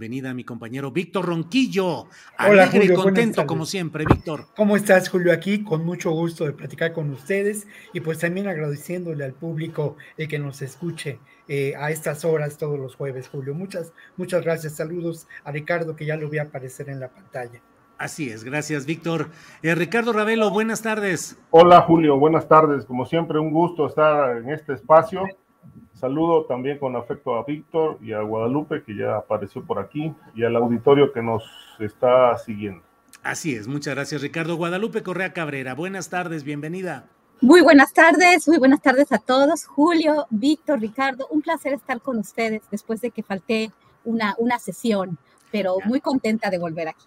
[0.00, 2.06] Bienvenida mi compañero Víctor Ronquillo.
[2.38, 4.44] Hola, Alegre y Julio, contento como siempre, Víctor.
[4.54, 5.32] ¿Cómo estás, Julio?
[5.32, 10.28] Aquí con mucho gusto de platicar con ustedes y pues también agradeciéndole al público el
[10.28, 13.54] que nos escuche eh, a estas horas todos los jueves, Julio.
[13.54, 14.76] Muchas, muchas gracias.
[14.76, 17.60] Saludos a Ricardo que ya lo voy a aparecer en la pantalla.
[17.98, 19.30] Así es, gracias, Víctor.
[19.62, 21.36] Eh, Ricardo Ravelo, buenas tardes.
[21.50, 22.84] Hola Julio, buenas tardes.
[22.84, 25.24] Como siempre, un gusto estar en este espacio.
[25.98, 30.44] Saludo también con afecto a Víctor y a Guadalupe, que ya apareció por aquí, y
[30.44, 31.42] al auditorio que nos
[31.80, 32.84] está siguiendo.
[33.24, 34.56] Así es, muchas gracias, Ricardo.
[34.56, 37.08] Guadalupe Correa Cabrera, buenas tardes, bienvenida.
[37.40, 39.64] Muy buenas tardes, muy buenas tardes a todos.
[39.64, 43.72] Julio, Víctor, Ricardo, un placer estar con ustedes después de que falté
[44.04, 45.18] una, una sesión,
[45.50, 47.06] pero muy contenta de volver aquí.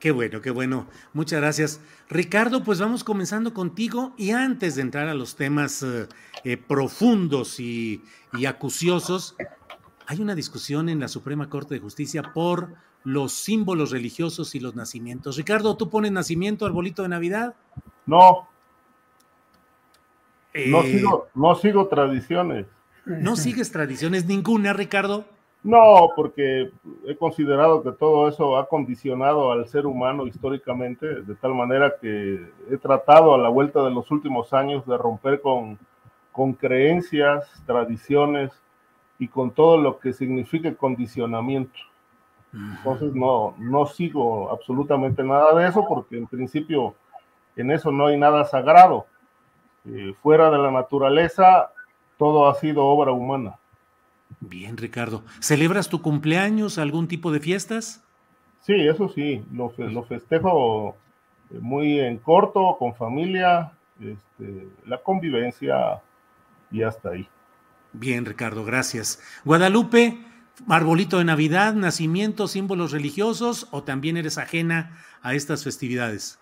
[0.00, 0.86] Qué bueno, qué bueno.
[1.12, 1.80] Muchas gracias.
[2.08, 6.08] Ricardo, pues vamos comenzando contigo y antes de entrar a los temas eh,
[6.42, 8.02] eh, profundos y,
[8.32, 9.36] y acuciosos,
[10.06, 12.72] hay una discusión en la Suprema Corte de Justicia por
[13.04, 15.36] los símbolos religiosos y los nacimientos.
[15.36, 17.54] Ricardo, ¿tú pones nacimiento, arbolito de Navidad?
[18.06, 18.48] No,
[20.66, 22.66] no, Eh, sigo, no sigo tradiciones.
[23.04, 25.26] ¿No sigues tradiciones ninguna, Ricardo?
[25.62, 26.70] No, porque
[27.06, 32.40] he considerado que todo eso ha condicionado al ser humano históricamente, de tal manera que
[32.70, 35.78] he tratado a la vuelta de los últimos años de romper con,
[36.32, 38.50] con creencias, tradiciones
[39.18, 41.78] y con todo lo que significa condicionamiento.
[42.52, 46.94] Entonces no, no sigo absolutamente nada de eso porque en principio
[47.54, 49.06] en eso no hay nada sagrado.
[49.84, 51.70] Eh, fuera de la naturaleza,
[52.16, 53.58] todo ha sido obra humana.
[54.38, 55.24] Bien, Ricardo.
[55.40, 58.02] ¿Celebras tu cumpleaños, algún tipo de fiestas?
[58.62, 60.96] Sí, eso sí, lo, fe- lo festejo
[61.50, 66.00] eh, muy en corto, con familia, este, la convivencia
[66.70, 67.26] y hasta ahí.
[67.92, 69.20] Bien, Ricardo, gracias.
[69.44, 70.18] Guadalupe,
[70.68, 76.38] arbolito de Navidad, nacimiento, símbolos religiosos o también eres ajena a estas festividades?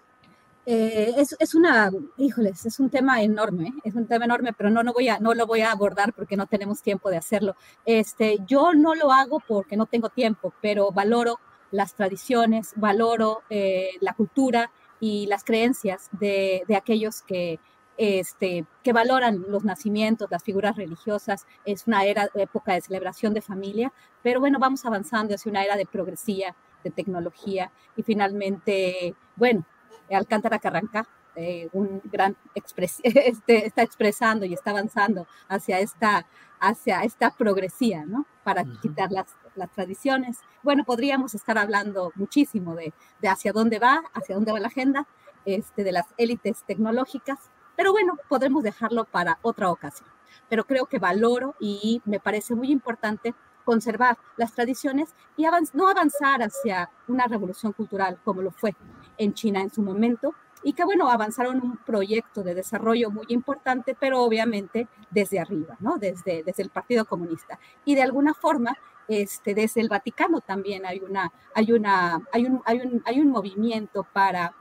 [0.71, 4.83] Eh, es, es una, híjoles, es un tema enorme, es un tema enorme, pero no,
[4.83, 7.57] no, voy a, no lo voy a abordar porque no tenemos tiempo de hacerlo.
[7.87, 11.41] Este, yo no lo hago porque no tengo tiempo, pero valoro
[11.71, 14.71] las tradiciones, valoro eh, la cultura
[15.01, 17.59] y las creencias de, de aquellos que,
[17.97, 21.47] este, que valoran los nacimientos, las figuras religiosas.
[21.65, 23.91] Es una era, época de celebración de familia,
[24.23, 26.55] pero bueno, vamos avanzando hacia una era de progresía,
[26.85, 29.65] de tecnología y finalmente, bueno,
[30.15, 36.27] Alcántara Carranca, eh, un gran expres este, está expresando y está avanzando hacia esta,
[36.61, 38.27] hacia esta progresía, ¿no?
[38.45, 40.39] Para quitar las, las tradiciones.
[40.63, 45.07] Bueno, podríamos estar hablando muchísimo de, de hacia dónde va, hacia dónde va la agenda,
[45.45, 47.39] este, de las élites tecnológicas,
[47.77, 50.09] pero bueno, podremos dejarlo para otra ocasión.
[50.49, 55.89] Pero creo que valoro y me parece muy importante conservar las tradiciones y avanz- no
[55.89, 58.75] avanzar hacia una revolución cultural como lo fue
[59.19, 63.97] en China en su momento, y que bueno, avanzaron un proyecto de desarrollo muy importante,
[63.99, 65.99] pero obviamente desde arriba, ¿no?
[65.99, 67.59] Desde, desde el Partido Comunista.
[67.85, 68.77] Y de alguna forma,
[69.07, 73.29] este, desde el Vaticano también hay, una, hay, una, hay, un, hay, un, hay un
[73.29, 74.55] movimiento para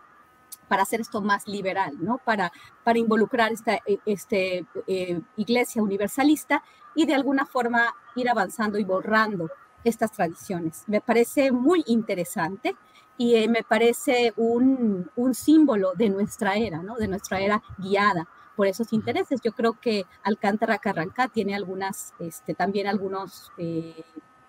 [0.68, 2.18] para hacer esto más liberal, ¿no?
[2.18, 2.51] Para,
[2.83, 6.63] para involucrar esta eh, este, eh, iglesia universalista
[6.95, 9.50] y de alguna forma ir avanzando y borrando
[9.83, 10.83] estas tradiciones.
[10.88, 12.75] Me parece muy interesante
[13.18, 16.96] y eh, me parece un, un, símbolo de nuestra era, ¿no?
[16.96, 19.40] De nuestra era guiada por esos intereses.
[19.44, 24.04] Yo creo que Alcántara Carrancá tiene algunas, este, también algunos, eh,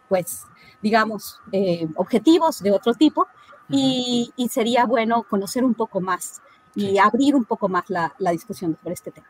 [0.09, 0.45] pues,
[0.83, 3.27] digamos, eh, objetivos de otro tipo
[3.69, 6.41] y, sería bueno conocer un poco más
[6.75, 9.27] y abrir un poco más la, la discusión sobre este tema.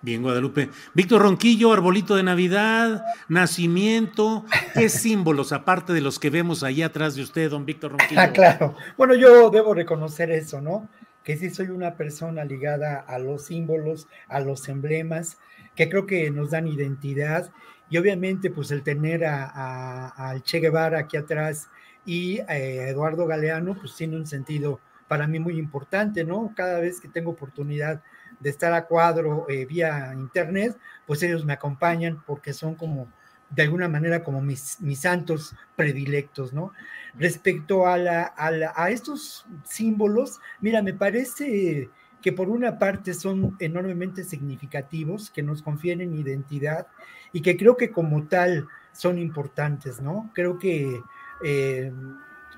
[0.00, 0.70] Bien, Guadalupe.
[0.94, 7.16] Víctor Ronquillo, arbolito de Navidad, nacimiento, ¿qué símbolos, aparte de los que vemos ahí atrás
[7.16, 8.20] de usted, don Víctor Ronquillo?
[8.20, 8.76] Ah, claro.
[8.96, 10.88] Bueno, yo debo reconocer eso, ¿no?
[11.24, 15.38] Que sí soy una persona ligada a los símbolos, a los emblemas,
[15.74, 17.50] que creo que nos dan identidad.
[17.90, 21.70] Y obviamente, pues el tener al Che Guevara aquí atrás
[22.06, 24.78] y a Eduardo Galeano, pues tiene un sentido
[25.08, 26.52] para mí muy importante, ¿no?
[26.54, 28.00] Cada vez que tengo oportunidad
[28.40, 30.76] de estar a cuadro eh, vía internet,
[31.06, 33.08] pues ellos me acompañan porque son como,
[33.50, 36.72] de alguna manera, como mis, mis santos predilectos, ¿no?
[37.14, 41.90] Respecto a, la, a, estos símbolos, mira, me parece
[42.20, 46.88] que por una parte son enormemente significativos, que nos confieren identidad
[47.32, 50.30] y que creo que como tal son importantes, ¿no?
[50.34, 51.00] Creo que
[51.44, 51.92] eh,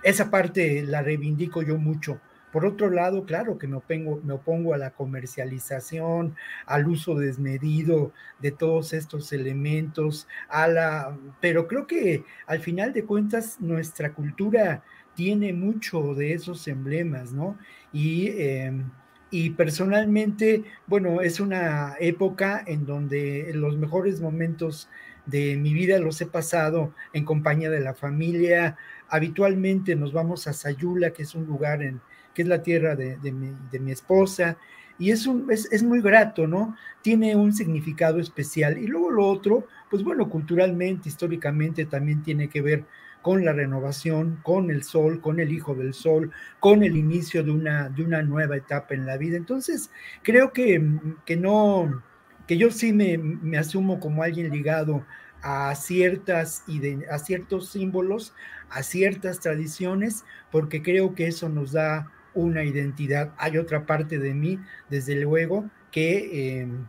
[0.03, 2.21] esa parte la reivindico yo mucho.
[2.53, 6.35] Por otro lado, claro que me opongo, me opongo a la comercialización,
[6.67, 13.05] al uso desmedido de todos estos elementos, a la, pero creo que al final de
[13.05, 14.83] cuentas nuestra cultura
[15.15, 17.59] tiene mucho de esos emblemas, ¿no?
[17.93, 18.91] Y, em,
[19.31, 24.89] y personalmente, bueno, es una época en donde los mejores momentos
[25.27, 28.77] de mi vida los he pasado en compañía de la familia.
[29.09, 32.01] Habitualmente nos vamos a Sayula, que es un lugar en,
[32.35, 34.57] que es la tierra de, mi, esposa,
[34.99, 36.77] y es, un, es, muy grato, ¿no?
[37.03, 38.77] Tiene un significado especial.
[38.77, 42.85] Y luego lo otro, pues bueno, culturalmente, históricamente también tiene que ver
[43.23, 47.51] con la renovación, con el sol, con el hijo del sol, con el inicio de
[47.51, 49.37] una, de una nueva etapa en la vida.
[49.37, 49.91] Entonces,
[50.23, 50.83] creo que,
[51.25, 52.03] que no,
[52.47, 55.05] que yo sí me, me asumo como alguien ligado
[55.43, 56.65] a ciertas
[57.11, 58.35] a ciertos símbolos,
[58.69, 63.33] a ciertas tradiciones, porque creo que eso nos da una identidad.
[63.39, 66.87] Hay otra parte de mí, desde luego, que em,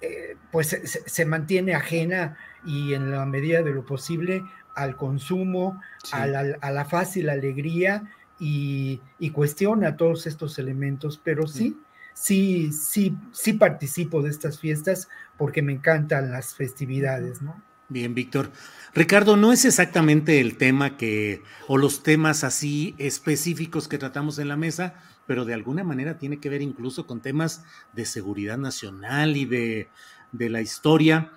[0.00, 4.42] eh, pues se, mantiene ajena y en la medida de lo posible
[4.74, 5.80] al consumo,
[6.12, 8.04] a, la, fácil alegría
[8.38, 9.00] y,
[9.32, 11.76] cuestiona todos estos elementos, pero sí,
[12.12, 17.62] sí, sí, sí participo de estas fiestas porque me encantan las festividades, ¿no?
[17.88, 18.50] Bien, Víctor.
[18.94, 24.48] Ricardo, no es exactamente el tema que, o los temas así específicos que tratamos en
[24.48, 24.94] la mesa,
[25.26, 29.88] pero de alguna manera tiene que ver incluso con temas de seguridad nacional y de,
[30.32, 31.30] de la historia.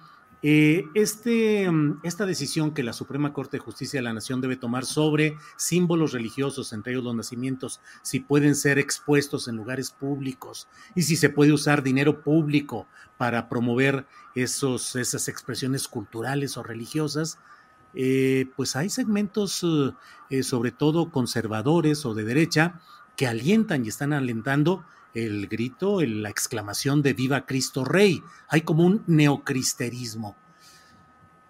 [0.43, 4.55] Eh, este, mm, esta decisión que la Suprema Corte de Justicia de la Nación debe
[4.55, 10.67] tomar sobre símbolos religiosos, entre ellos los nacimientos, si pueden ser expuestos en lugares públicos
[10.93, 12.87] y si se puede usar dinero público
[13.17, 14.05] para promover
[14.35, 17.39] esas expresiones culturales o religiosas,
[17.95, 19.65] eh, pues hay segmentos,
[20.29, 22.79] eh, sobre todo conservadores o de derecha,
[23.17, 28.23] que alientan y están alentando el grito, la exclamación de Viva Cristo Rey.
[28.47, 30.37] Hay como un neocristerismo.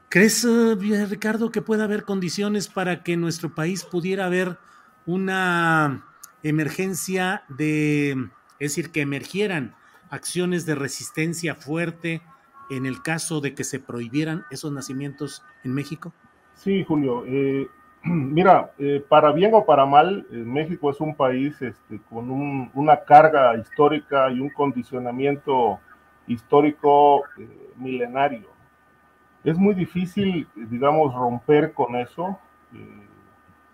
[0.10, 4.58] ¿Crees, eh, Ricardo, que pueda haber condiciones para que en nuestro país pudiera haber
[5.06, 6.06] una
[6.44, 8.12] emergencia de,
[8.60, 9.76] es decir, que emergieran
[10.10, 12.22] acciones de resistencia fuerte
[12.70, 16.14] en el caso de que se prohibieran esos nacimientos en México?
[16.56, 17.26] Sí, Julio.
[17.26, 17.68] Eh,
[18.10, 22.30] Mira, eh, para bien o para mal, eh, México es un país este, con
[22.74, 25.80] una carga histórica y un condicionamiento
[26.26, 28.48] histórico eh, milenario.
[29.44, 32.38] Es muy difícil, digamos, romper con eso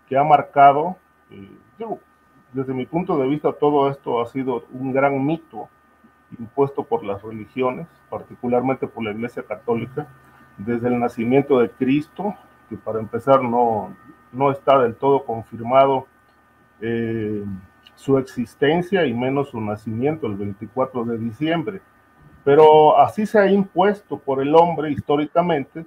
[0.06, 0.96] que ha marcado,
[2.52, 5.68] desde mi punto de vista, todo esto ha sido un gran mito
[6.38, 10.06] impuesto por las religiones, particularmente por la Iglesia Católica,
[10.58, 12.34] desde el nacimiento de Cristo,
[12.68, 13.96] que para empezar no,
[14.34, 16.06] no está del todo confirmado
[16.80, 17.44] eh,
[17.94, 21.80] su existencia y menos su nacimiento el 24 de diciembre.
[22.44, 25.86] Pero así se ha impuesto por el hombre históricamente,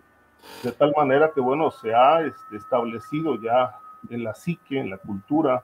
[0.63, 3.75] de tal manera que, bueno, se ha este, establecido ya
[4.09, 5.63] en la psique, en la cultura,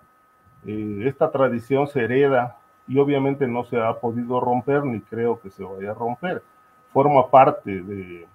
[0.65, 5.49] eh, esta tradición se hereda y obviamente no se ha podido romper ni creo que
[5.49, 6.43] se vaya a romper.
[6.91, 8.27] Forma parte, de,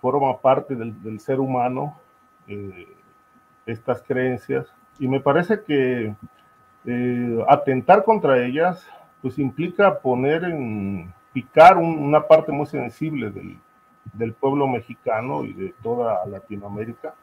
[0.00, 1.96] forma parte del, ser humano.
[2.48, 2.88] Eh,
[3.66, 4.72] estas creencias.
[4.98, 6.14] Y me parece que
[6.84, 8.86] eh, atentar contra ellas
[9.20, 13.56] pues implica poner en picar una parte muy sensible del,
[14.12, 17.14] del, pueblo mexicano y de toda Latinoamérica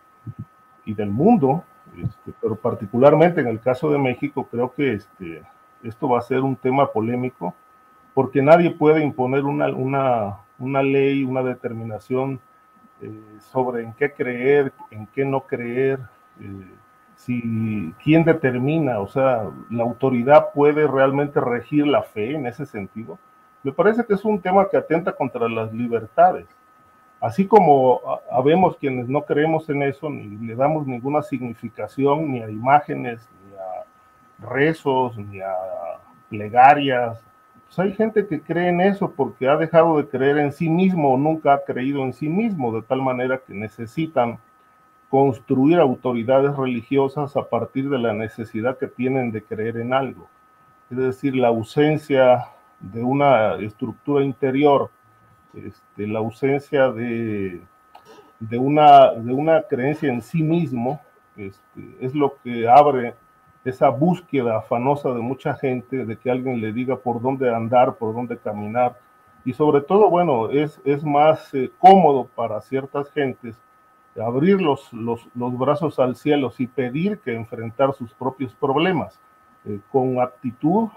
[0.85, 1.63] y del mundo,
[1.97, 5.43] este, pero particularmente en el caso de México creo que este,
[5.83, 7.53] esto va a ser un tema polémico
[8.13, 12.39] porque nadie puede imponer una, una, una ley, una determinación
[13.51, 15.99] sobre en qué creer, en qué no creer,
[17.15, 23.19] si quién determina, o sea, la autoridad puede realmente regir la fe en ese sentido.
[23.61, 26.47] Me parece que es un tema que atenta contra las libertades.
[27.19, 27.99] Así como
[28.31, 33.57] habemos quienes no creemos en eso, ni le damos ninguna significación ni a imágenes, ni
[33.57, 35.53] a rezos, ni a
[36.29, 37.21] plegarias.
[37.65, 41.13] Pues hay gente que cree en eso porque ha dejado de creer en sí mismo
[41.13, 44.39] o nunca ha creído en sí mismo, de tal manera que necesitan
[45.09, 50.27] construir autoridades religiosas a partir de la necesidad que tienen de creer en algo.
[50.91, 52.45] Es decir, la ausencia
[52.79, 54.91] de una estructura interior
[55.53, 57.61] este, la ausencia de,
[58.39, 61.01] de, una, de una creencia en sí mismo,
[61.35, 63.15] este, es lo que abre
[63.65, 68.13] esa búsqueda afanosa de mucha gente de que alguien le diga por dónde andar, por
[68.13, 68.97] dónde caminar.
[69.43, 73.57] Y sobre todo, bueno, es, es más eh, cómodo para ciertas gentes
[74.21, 79.19] abrir los, los, los, brazos al cielo y pedir que enfrentar sus propios problemas
[79.65, 80.89] eh, con actitud,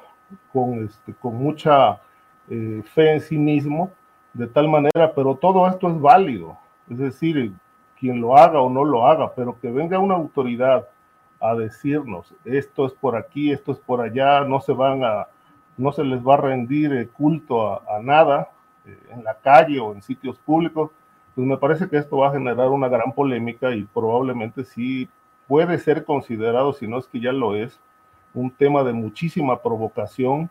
[0.52, 2.00] con, este, con mucha
[2.48, 3.90] eh, fe en sí mismo
[4.32, 6.56] de tal manera, pero todo esto es válido,
[6.88, 7.52] es decir,
[7.98, 10.88] quien lo haga o no lo haga, pero que venga una autoridad
[11.40, 15.26] a decirnos, esto es por aquí, esto es por allá, no se van a,
[15.76, 18.50] no se les va a rendir eh, culto a, nada
[18.86, 20.90] eh, en la calle o en sitios públicos,
[21.34, 25.08] pues me parece que esto va a generar una gran polémica y probablemente sí
[25.48, 27.80] puede ser considerado, si no es que ya lo es,
[28.34, 30.50] un tema de muchísima provocación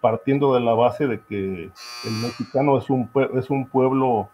[0.00, 4.28] partiendo de la base de que el mexicano es un, es un pueblo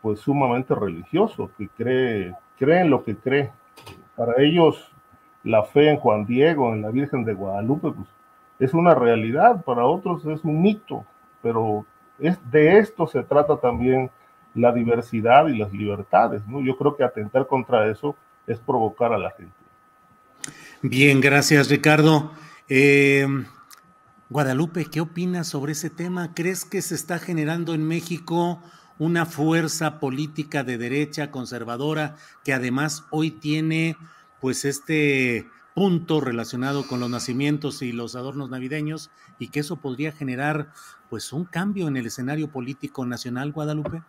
[0.00, 3.52] pues sumamente religioso, que cree, cree en lo que cree.
[4.16, 4.92] Para ellos
[5.44, 8.08] la fe en Juan Diego, en la Virgen de Guadalupe, pues
[8.58, 11.04] es una realidad, para otros es un mito,
[11.40, 11.84] pero
[12.18, 14.10] es, de esto se trata también
[14.54, 16.60] la diversidad y las libertades, ¿no?
[16.60, 18.16] Yo creo que atentar contra eso
[18.46, 19.54] es provocar a la gente.
[20.82, 22.32] Bien, gracias Ricardo.
[22.68, 23.26] Eh,
[24.28, 26.34] Guadalupe, ¿qué opinas sobre ese tema?
[26.34, 28.62] ¿Crees que se está generando en México
[28.98, 33.96] una fuerza política de derecha conservadora que además hoy tiene
[34.40, 40.12] pues este punto relacionado con los nacimientos y los adornos navideños y que eso podría
[40.12, 40.72] generar
[41.10, 44.02] pues un cambio en el escenario político nacional, Guadalupe?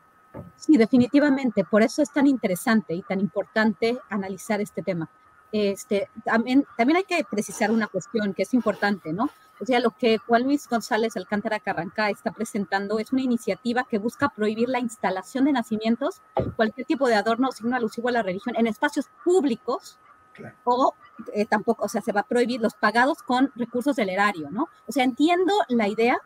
[0.56, 1.64] Sí, definitivamente.
[1.64, 5.10] Por eso es tan interesante y tan importante analizar este tema.
[5.52, 9.30] Este, también, también hay que precisar una cuestión que es importante, ¿no?
[9.60, 14.00] O sea, lo que Juan Luis González Alcántara Carranca está presentando es una iniciativa que
[14.00, 16.22] busca prohibir la instalación de nacimientos,
[16.56, 20.00] cualquier tipo de adorno o signo alusivo a la religión en espacios públicos
[20.64, 20.94] o
[21.34, 24.70] eh, tampoco, o sea, se va a prohibir los pagados con recursos del erario, ¿no?
[24.88, 26.18] O sea, entiendo la idea,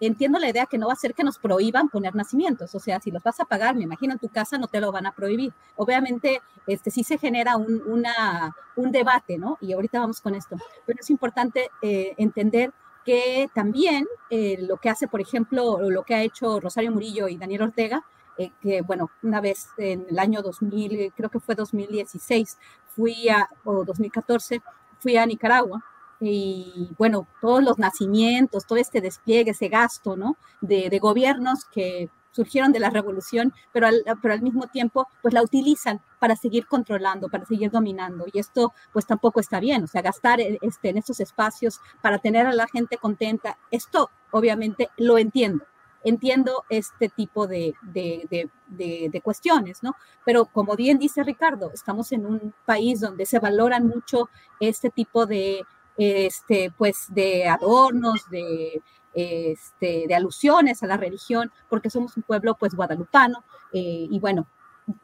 [0.00, 3.00] entiendo la idea que no va a ser que nos prohíban poner nacimientos, o sea,
[3.00, 5.12] si los vas a pagar, me imagino en tu casa no te lo van a
[5.12, 5.52] prohibir.
[5.76, 9.58] Obviamente, este sí se genera un, una, un debate, ¿no?
[9.60, 12.72] Y ahorita vamos con esto, pero es importante eh, entender
[13.04, 17.36] que también eh, lo que hace, por ejemplo, lo que ha hecho Rosario Murillo y
[17.36, 18.04] Daniel Ortega,
[18.36, 22.58] eh, que bueno, una vez en el año 2000, creo que fue 2016,
[22.94, 24.60] fui a, o 2014,
[24.98, 25.82] fui a Nicaragua
[26.20, 30.36] y bueno, todos los nacimientos, todo este despliegue, ese gasto, ¿no?
[30.60, 35.32] De, de gobiernos que surgieron de la revolución, pero al, pero al mismo tiempo pues
[35.32, 38.26] la utilizan para seguir controlando, para seguir dominando.
[38.30, 42.46] Y esto pues tampoco está bien, o sea, gastar este, en estos espacios para tener
[42.46, 45.64] a la gente contenta, esto obviamente lo entiendo.
[46.04, 48.28] Entiendo este tipo de, de,
[48.68, 49.96] de, de cuestiones, ¿no?
[50.24, 54.28] Pero como bien dice Ricardo, estamos en un país donde se valoran mucho
[54.60, 55.64] este tipo de,
[55.98, 58.82] este, pues, de adornos, de,
[59.16, 63.44] este, de alusiones a la religión, porque somos un pueblo pues guadalupano.
[63.72, 64.46] Eh, y bueno,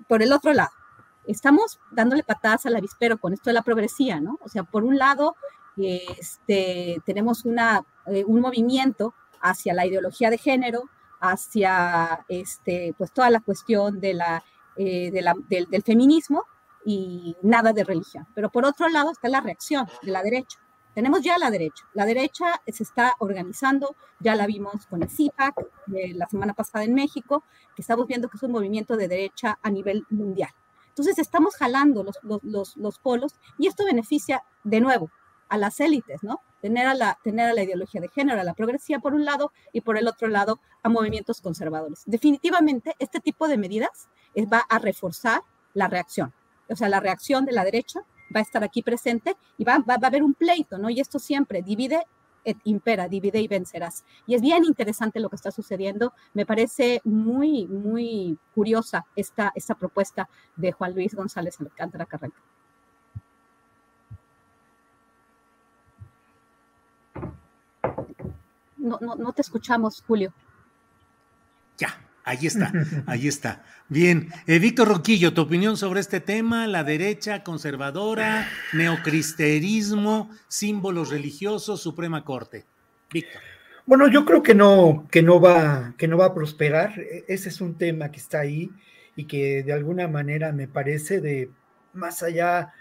[0.06, 0.70] por el otro lado,
[1.26, 4.38] estamos dándole patadas al avispero con esto de la progresía, ¿no?
[4.42, 5.36] O sea, por un lado,
[5.76, 10.84] este, tenemos eh, un movimiento hacia la ideología de género,
[11.20, 14.44] hacia este, pues toda la cuestión de la,
[14.76, 16.44] eh, del, del feminismo
[16.84, 18.26] y nada de religión.
[18.34, 20.58] Pero por otro lado está la reacción de la derecha
[20.94, 21.84] tenemos ya la derecha.
[21.94, 25.54] La derecha se está organizando, ya la vimos con el CIPAC
[25.86, 27.44] la semana pasada en México,
[27.74, 30.50] que estamos viendo que es un movimiento de derecha a nivel mundial.
[30.88, 35.10] Entonces estamos jalando los, los, los, polos y esto beneficia de nuevo
[35.48, 36.40] a las élites, ¿no?
[36.60, 39.52] Tener a, la, tener a la ideología de género, a la progresía por un lado
[39.72, 42.02] y por el otro lado a movimientos conservadores.
[42.04, 44.08] Definitivamente este tipo de medidas
[44.52, 45.40] va a reforzar
[45.72, 46.34] la reacción,
[46.68, 49.94] o sea, la reacción de la derecha va a estar aquí presente y va, va,
[49.94, 50.90] a haber un pleito, ¿no?
[50.90, 52.02] Y esto siempre divide
[52.64, 54.04] impera, divide y vencerás.
[54.26, 56.12] Y es bien interesante lo que está sucediendo.
[56.34, 62.40] Me parece muy, muy curiosa esta, esta propuesta de Juan Luis González Alcántara Carranca.
[68.76, 70.32] No, no, no te escuchamos, Julio.
[71.78, 72.72] Ya, Ahí está,
[73.06, 73.64] ahí está.
[73.88, 81.82] Bien, eh, Víctor Roquillo, tu opinión sobre este tema, la derecha conservadora, neocristerismo, símbolos religiosos,
[81.82, 82.64] Suprema Corte.
[83.12, 83.42] Víctor.
[83.84, 86.98] Bueno, yo creo que no, que no va, que no va a prosperar.
[86.98, 88.70] E, ese es un tema que está ahí
[89.16, 91.50] y que de alguna manera me parece de
[91.92, 92.72] más allá,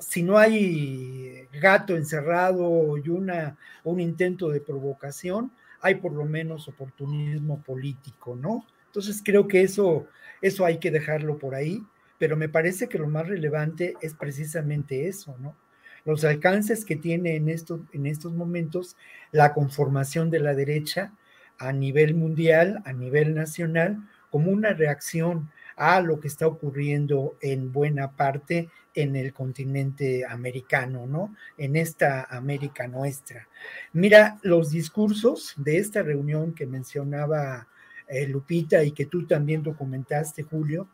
[0.00, 6.68] si no hay gato encerrado y una, un intento de provocación, hay por lo menos
[6.68, 8.64] oportunismo político, ¿no?
[8.86, 10.06] Entonces creo que eso,
[10.40, 11.82] eso hay que dejarlo por ahí,
[12.18, 15.56] pero me parece que lo más relevante es precisamente eso, ¿no?
[16.04, 18.96] Los alcances que tiene en estos, en estos momentos
[19.32, 21.12] la conformación de la derecha
[21.58, 23.98] a nivel mundial, a nivel nacional,
[24.30, 31.06] como una reacción a lo que está ocurriendo en buena parte en el continente americano,
[31.06, 31.36] ¿no?
[31.56, 33.46] En esta América nuestra.
[33.92, 37.68] Mira, los discursos de esta reunión que mencionaba
[38.08, 40.88] eh, Lupita y que tú también documentaste, Julio,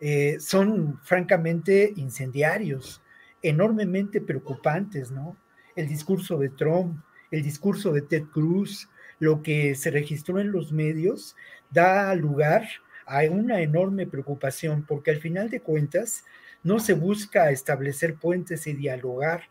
[0.00, 3.02] eh, son francamente incendiarios,
[3.42, 5.36] enormemente preocupantes, ¿no?
[5.74, 7.00] El discurso de Trump,
[7.32, 8.88] el discurso de Ted Cruz,
[9.18, 11.34] lo que se registró en los medios,
[11.70, 12.64] da lugar
[13.06, 16.24] hay una enorme preocupación porque al final de cuentas
[16.64, 19.44] no se busca establecer puentes y dialogar.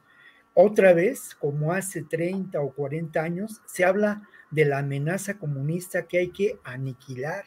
[0.56, 6.18] Otra vez, como hace 30 o 40 años, se habla de la amenaza comunista que
[6.18, 7.46] hay que aniquilar.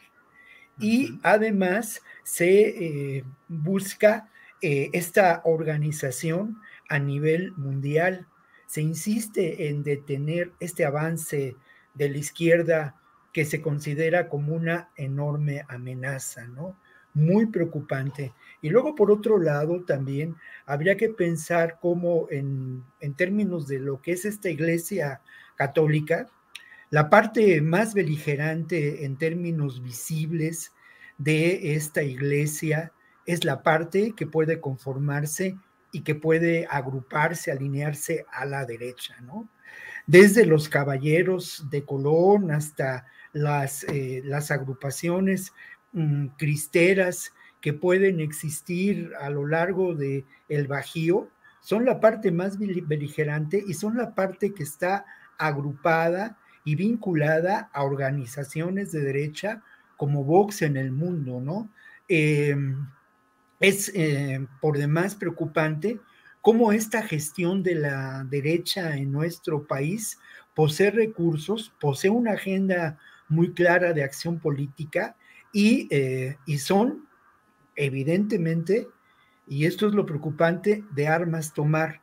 [0.79, 4.29] Y además se eh, busca
[4.61, 6.57] eh, esta organización
[6.89, 8.27] a nivel mundial.
[8.67, 11.55] Se insiste en detener este avance
[11.93, 12.95] de la izquierda
[13.33, 16.77] que se considera como una enorme amenaza, ¿no?
[17.17, 18.31] Muy preocupante.
[18.61, 20.35] Y luego, por otro lado, también
[20.67, 25.21] habría que pensar cómo en, en términos de lo que es esta iglesia
[25.55, 26.27] católica,
[26.91, 30.73] la parte más beligerante en términos visibles
[31.17, 32.91] de esta iglesia
[33.25, 35.57] es la parte que puede conformarse
[35.91, 39.49] y que puede agruparse, alinearse a la derecha, ¿no?
[40.05, 45.53] Desde los caballeros de Colón hasta las, eh, las agrupaciones
[45.93, 51.29] mm, cristeras que pueden existir a lo largo del el Bajío
[51.61, 55.05] son la parte más beligerante y son la parte que está
[55.37, 59.63] agrupada y vinculada a organizaciones de derecha
[59.97, 61.69] como Vox en el mundo, ¿no?
[62.07, 62.87] Em,
[63.59, 65.99] es eh, por demás preocupante
[66.41, 70.19] cómo esta gestión de la derecha en nuestro país
[70.53, 72.97] posee recursos, posee una agenda
[73.27, 75.15] muy clara de acción política
[75.53, 77.07] y, eh, y son
[77.77, 78.89] evidentemente,
[79.47, 82.01] y esto es lo preocupante, de armas tomar.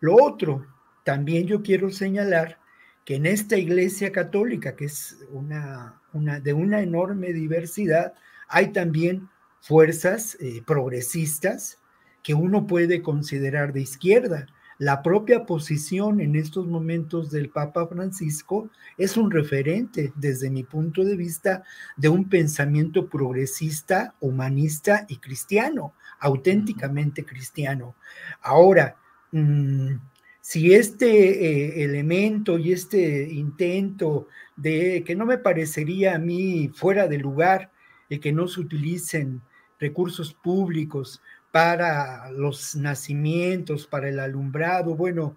[0.00, 0.66] Lo otro,
[1.04, 2.58] también yo quiero señalar
[3.04, 8.12] que en esta iglesia católica, que es una, una de una enorme diversidad,
[8.48, 9.28] hay también
[9.60, 11.78] fuerzas eh, progresistas
[12.22, 14.46] que uno puede considerar de izquierda.
[14.78, 21.04] La propia posición en estos momentos del Papa Francisco es un referente, desde mi punto
[21.04, 21.62] de vista,
[21.96, 27.94] de un pensamiento progresista, humanista y cristiano, auténticamente cristiano.
[28.40, 28.96] Ahora,
[29.30, 29.94] mm,
[30.40, 37.06] si este eh, elemento y este intento de que no me parecería a mí fuera
[37.06, 37.70] de lugar
[38.10, 39.40] el que no se utilicen
[39.78, 41.22] recursos públicos
[41.52, 44.96] para los nacimientos, para el alumbrado.
[44.96, 45.36] Bueno,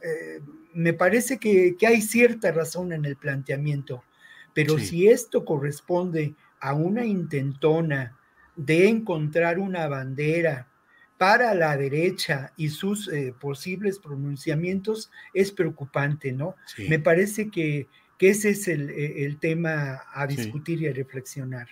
[0.00, 0.40] eh,
[0.72, 4.04] me parece que, hay cierta razón en el planteamiento,
[4.54, 8.16] pero si esto corresponde a una intentona
[8.54, 10.68] de encontrar una bandera
[11.18, 16.54] para la derecha y sus eh, posibles pronunciamientos, es preocupante, ¿no?
[16.88, 21.68] Me parece que, ese es el, el tema a discutir y a reflexionar.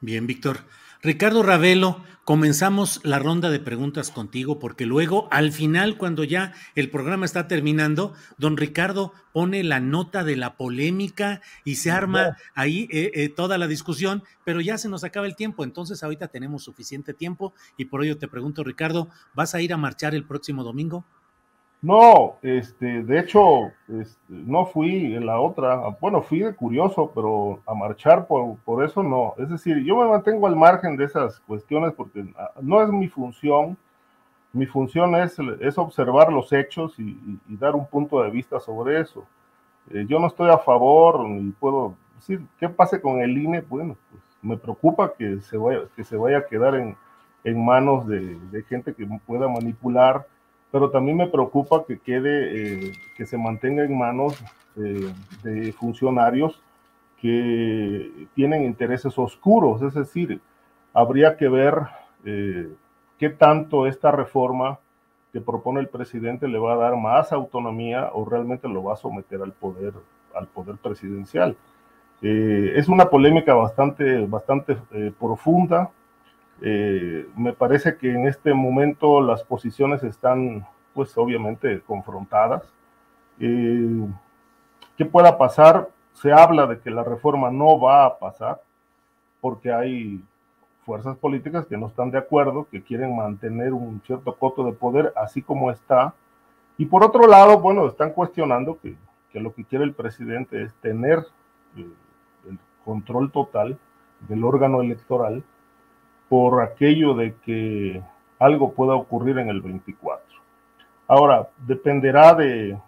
[0.00, 0.58] Bien, Víctor.
[1.02, 6.88] Ricardo Ravelo, comenzamos la ronda de preguntas contigo porque luego al final, cuando ya el
[6.88, 12.88] programa está terminando, don Ricardo pone la nota de la polémica y se arma ahí
[12.92, 16.62] eh, eh, toda la discusión, pero ya se nos acaba el tiempo, entonces ahorita tenemos
[16.62, 20.62] suficiente tiempo y por ello te pregunto, Ricardo, ¿vas a ir a marchar el próximo
[20.62, 21.04] domingo?
[21.80, 27.60] No, este, de hecho, este, no fui en la otra, bueno, fui de curioso, pero
[27.66, 29.34] a marchar por, por, eso no.
[29.38, 33.08] Es decir, yo me mantengo al margen de esas cuestiones porque ah, no es mi
[33.08, 33.76] función.
[34.52, 39.24] Mi función es, es observar los hechos y, dar un punto de vista sobre eso.
[39.90, 43.60] Eh, yo no estoy a favor, ni puedo decir, ¿qué pase con el INE?
[43.60, 46.96] Bueno, pues me preocupa que se vaya, que se vaya a quedar en,
[47.44, 50.26] en manos de, de, gente que pueda manipular,
[50.70, 54.42] pero también me preocupa que quede, eh, que se mantenga en manos
[54.76, 56.60] eh, de funcionarios
[57.20, 60.40] que tienen intereses oscuros, es decir,
[60.92, 61.74] habría que ver
[62.24, 62.70] eh,
[63.18, 64.78] qué tanto esta reforma
[65.32, 68.96] que propone el presidente le va a dar más autonomía o realmente lo va a
[68.96, 69.94] someter al poder,
[70.34, 71.56] al poder presidencial.
[72.20, 74.76] Es una polémica bastante, bastante
[75.20, 75.90] profunda.
[76.60, 82.62] Eh, me parece que en este momento las posiciones están, pues obviamente, confrontadas.
[83.38, 84.06] Eh,
[84.96, 85.88] ¿Qué pueda pasar?
[86.12, 88.60] Se habla de que la reforma no va a pasar
[89.40, 90.20] porque hay
[90.84, 95.12] fuerzas políticas que no están de acuerdo, que quieren mantener un cierto coto de poder
[95.16, 96.14] así como está.
[96.76, 98.96] Y por otro lado, bueno, están cuestionando que,
[99.34, 101.18] lo que quiere el presidente es tener
[101.76, 101.86] eh,
[102.48, 103.78] el control total
[104.28, 105.44] del órgano electoral
[106.28, 108.02] por aquello de que
[108.38, 110.24] algo pueda ocurrir en el 24.
[111.06, 112.78] Ahora, dependerá de,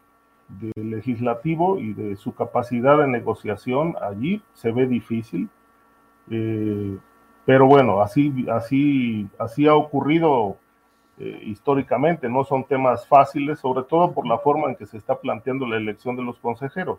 [0.48, 3.96] del legislativo y de su capacidad de negociación.
[4.00, 5.48] Allí se ve difícil.
[6.30, 6.98] Eh,
[7.44, 10.56] pero bueno, así, así, así ha ocurrido
[11.18, 12.28] eh, históricamente.
[12.28, 15.76] No son temas fáciles, sobre todo por la forma en que se está planteando la
[15.76, 16.98] elección de los consejeros.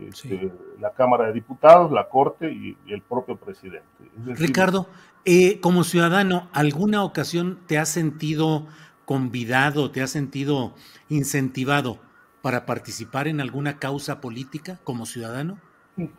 [0.00, 0.52] Este, sí.
[0.80, 3.86] La Cámara de Diputados, la Corte y, y el propio presidente.
[4.16, 4.86] Decir, Ricardo,
[5.24, 8.66] eh, como ciudadano, ¿alguna ocasión te has sentido
[9.04, 10.74] convidado, te has sentido
[11.08, 11.98] incentivado
[12.42, 15.58] para participar en alguna causa política como ciudadano?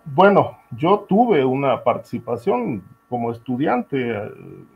[0.06, 4.68] Bueno, yo tuve una participación como estudiante en,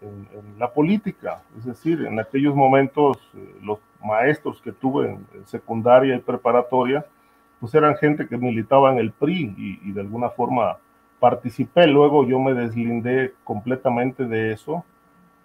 [0.00, 5.46] en, en, la política, es decir, en aquellos momentos eh, los maestros que tuve en,
[5.46, 7.04] secundaria y preparatoria,
[7.60, 10.78] pues eran gente que militaba en el PRI y, y, de alguna forma
[11.18, 14.84] participé, luego yo me deslindé completamente de eso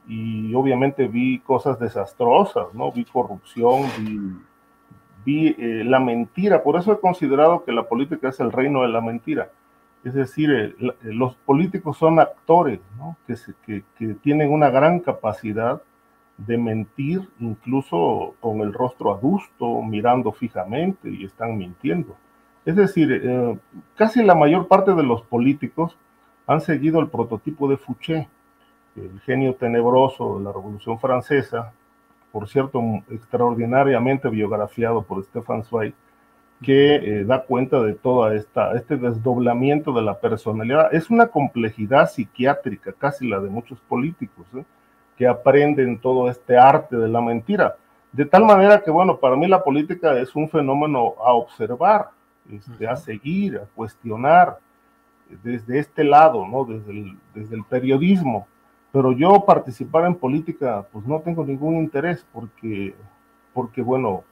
[0.08, 2.92] y obviamente vi cosas desastrosas, ¿no?
[2.92, 4.20] Vi corrupción, vi,
[5.26, 8.90] vi eh, la mentira, por eso he considerado que la política es el reino de
[8.90, 9.50] la mentira
[10.04, 13.18] es decir, eh, los políticos son actores ¿no?
[13.26, 15.82] que, se, que, que, tienen una gran capacidad
[16.38, 22.16] de mentir, incluso con el rostro adusto, mirando fijamente y están mintiendo.
[22.66, 23.58] Es decir, eh,
[23.96, 25.98] casi la mayor parte de los políticos
[26.48, 28.28] han seguido el prototipo de Fouché,
[28.96, 31.74] el genio tenebroso de la Revolución Francesa,
[32.32, 35.94] por cierto, extraordinariamente biografiado por Stefan Zweig,
[36.64, 38.00] que eh, da cuenta de
[38.36, 40.94] esta, este desdoblamiento de la personalidad.
[40.94, 44.64] Es una complejidad psiquiátrica, casi la de muchos políticos, ¿eh?
[45.18, 47.76] Que aprenden todo este arte de la mentira.
[48.12, 52.10] De tal manera que, bueno, para mí la política es un fenómeno a observar,
[52.52, 54.58] este, a seguir, a cuestionar
[55.44, 56.66] desde este lado, ¿no?
[56.66, 58.48] Desde el, desde el periodismo.
[58.92, 62.94] Pero yo participar en política, pues no tengo ningún interés porque,
[63.54, 64.24] porque bueno,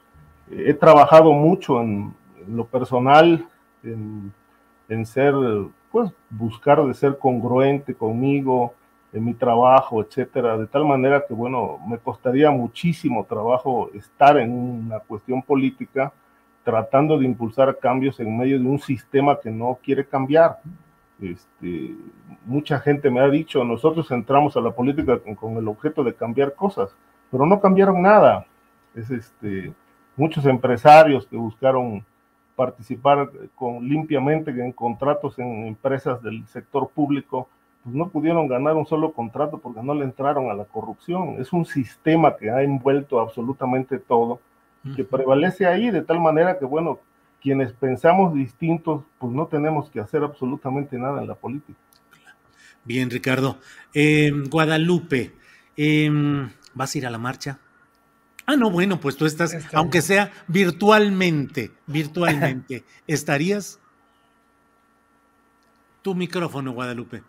[0.51, 2.13] he trabajado mucho en,
[2.45, 3.47] en lo personal,
[3.83, 4.31] en,
[4.89, 5.33] en, ser,
[5.91, 8.75] pues, buscar de ser congruente conmigo,
[9.13, 14.51] en mi trabajo, etcétera, de tal manera que, bueno, me costaría muchísimo trabajo estar en
[14.51, 16.13] una cuestión política
[16.63, 20.59] tratando de impulsar cambios en medio de un sistema que no quiere cambiar.
[21.19, 21.95] Este,
[22.45, 26.13] mucha gente me ha dicho, nosotros entramos a la política con, con el objeto de
[26.13, 26.95] cambiar cosas,
[27.29, 28.45] pero no cambiaron nada.
[28.95, 29.73] Es este,
[30.15, 32.05] muchos empresarios que buscaron
[32.55, 37.49] participar con, limpiamente en contratos en empresas del sector público,
[37.83, 41.35] pues no pudieron ganar un solo contrato porque no le entraron a la corrupción.
[41.39, 44.39] Es un sistema que ha envuelto absolutamente todo,
[44.95, 46.99] que prevalece ahí de tal manera que, bueno,
[47.41, 51.77] quienes pensamos distintos, pues no tenemos que hacer absolutamente nada en la política.
[52.83, 53.57] Bien, Ricardo.
[53.93, 55.33] Eh, Guadalupe,
[55.77, 56.09] eh,
[56.73, 57.59] ¿vas a ir a la marcha?
[58.45, 60.03] Ah, no, bueno, pues tú estás, Está aunque bien.
[60.03, 63.79] sea virtualmente, virtualmente, ¿estarías?
[66.01, 67.23] Tu micrófono, Guadalupe.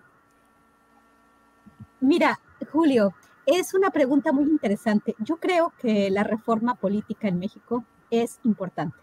[2.02, 2.40] Mira,
[2.72, 3.14] Julio,
[3.46, 5.14] es una pregunta muy interesante.
[5.20, 8.96] Yo creo que la reforma política en México es importante.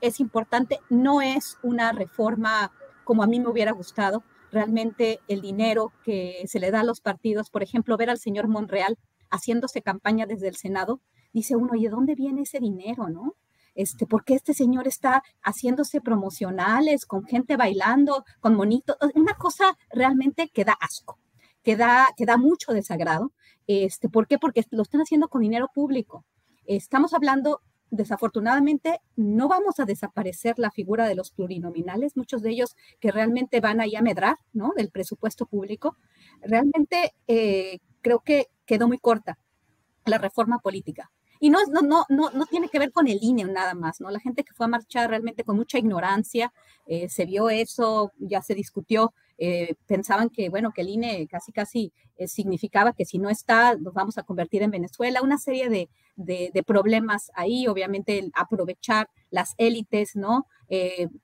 [0.00, 2.70] Es importante, no es una reforma
[3.02, 4.22] como a mí me hubiera gustado.
[4.52, 8.46] Realmente el dinero que se le da a los partidos, por ejemplo, ver al señor
[8.46, 8.98] Monreal
[9.30, 11.00] haciéndose campaña desde el Senado,
[11.32, 13.34] dice uno, ¿y de dónde viene ese dinero, no?
[13.74, 18.96] Este, ¿Por qué este señor está haciéndose promocionales con gente bailando, con monitos?
[19.16, 21.18] Una cosa realmente que da asco,
[21.68, 23.30] que da, que da mucho desagrado.
[23.66, 24.38] Este, ¿Por qué?
[24.38, 26.24] Porque lo están haciendo con dinero público.
[26.64, 32.74] Estamos hablando desafortunadamente no vamos a desaparecer la figura de los plurinominales, muchos de ellos
[33.00, 34.72] que realmente van ahí a medrar, ¿no?
[34.78, 35.94] Del presupuesto público.
[36.40, 39.38] Realmente eh, creo que quedó muy corta
[40.06, 41.10] la reforma política.
[41.38, 44.10] Y no, no, no, no, no tiene que ver con el INE nada más, ¿no?
[44.10, 46.50] La gente que fue a marchar realmente con mucha ignorancia,
[46.86, 51.52] eh, se vio eso, ya se discutió, eh, pensaban que, bueno, que el INE casi,
[51.52, 55.68] casi eh, significaba que si no está, nos vamos a convertir en Venezuela, una serie
[55.68, 60.46] de, de, problemas ahí, obviamente aprovechar las élites, ¿no?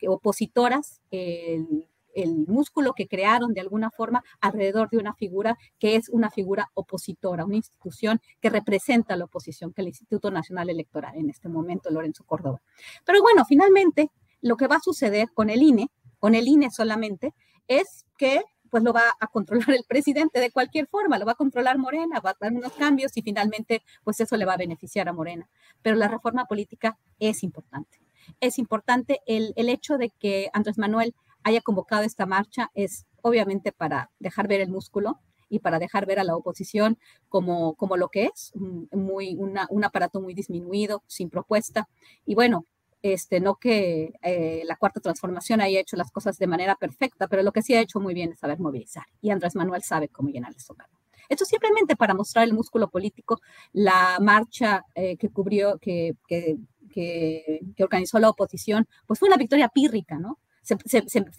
[0.07, 6.09] opositoras, el el músculo que crearon de alguna forma alrededor de una figura que es
[6.09, 11.31] una figura opositora, una institución que representa la oposición, que el Instituto Nacional Electoral en
[11.31, 12.62] este momento, Lorenzo Córdoba.
[13.05, 17.35] Pero bueno, finalmente lo que va a suceder con el INE, con el INE solamente,
[17.68, 21.37] es que pues lo va a controlar el presidente de cualquier forma, lo va a
[21.37, 25.09] controlar Morena, va a dar unos cambios y finalmente pues eso le va a beneficiar
[25.09, 25.48] a Morena.
[25.81, 28.00] Pero la reforma política es importante.
[28.40, 33.70] Es importante el, el hecho de que Andrés Manuel haya convocado esta marcha es obviamente
[33.70, 36.98] para dejar ver el músculo y para dejar ver a la oposición
[37.29, 38.53] como, como lo que es,
[38.90, 41.88] muy, un aparato muy disminuido, sin propuesta.
[42.27, 42.66] Y bueno,
[43.05, 47.43] este, no que eh, la cuarta transformación haya hecho las cosas de manera perfecta, pero
[47.43, 49.05] lo que sí ha hecho muy bien es saber movilizar.
[49.21, 50.88] Y Andrés Manuel sabe cómo llenar el zócalo.
[51.29, 53.43] Esto simplemente para mostrar el músculo político,
[53.75, 56.57] la marcha eh, que cubrió, que, que,
[56.90, 60.38] que, organizó la oposición, pues fue una victoria pírrica, ¿no?
[60.62, 60.77] se,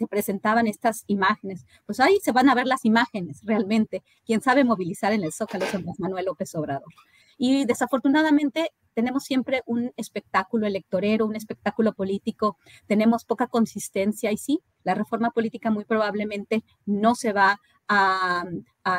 [0.08, 1.65] presentaban estas imágenes.
[1.88, 4.04] Pues ahí se van a ver las imágenes realmente.
[4.23, 6.93] Quien sabe movilizar en el Zócalo es Andrés Manuel López Obrador.
[7.39, 14.62] Y desafortunadamente tenemos siempre un espectáculo electorero, un espectáculo político, tenemos poca consistencia y sí,
[14.84, 18.45] la reforma política muy probablemente no se va a,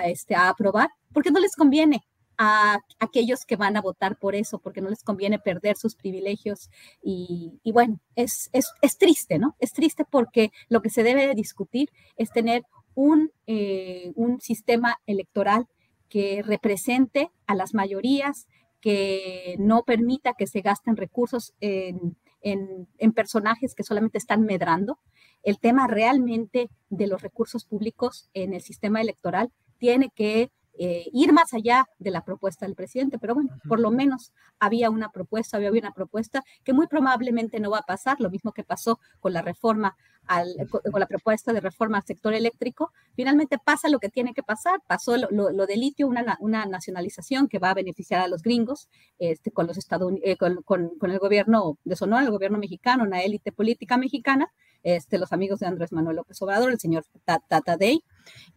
[0.05, 2.03] este, aprobar porque no les conviene
[2.39, 6.69] a aquellos que van a votar por eso, porque no les conviene perder sus privilegios.
[7.03, 9.57] Y, bueno, es, es, es, triste, ¿no?
[9.59, 14.99] Es triste porque lo que se debe de discutir es tener un, eh, un sistema
[15.07, 15.67] electoral
[16.11, 18.47] que represente a las mayorías,
[18.81, 24.99] que no permita que se gasten recursos en, en, personajes que solamente están medrando.
[25.43, 31.33] El tema realmente de los recursos públicos en el sistema electoral tiene que eh, ir
[31.33, 35.57] más allá de la propuesta del presidente, pero bueno, por lo menos había una propuesta,
[35.57, 39.33] había una propuesta que muy probablemente no va a pasar, lo mismo que pasó con
[39.33, 44.09] la reforma, al, con la propuesta de reforma al sector eléctrico, finalmente pasa lo que
[44.09, 48.21] tiene que pasar, pasó lo, lo, de litio, una, una, nacionalización que va a beneficiar
[48.21, 49.79] a los gringos, este, con, los
[50.23, 54.53] eh, con, con, el gobierno de Sonora, el gobierno mexicano, una élite política mexicana,
[54.87, 58.05] este, los amigos de Andrés Manuel López Obrador, el señor Tata Day,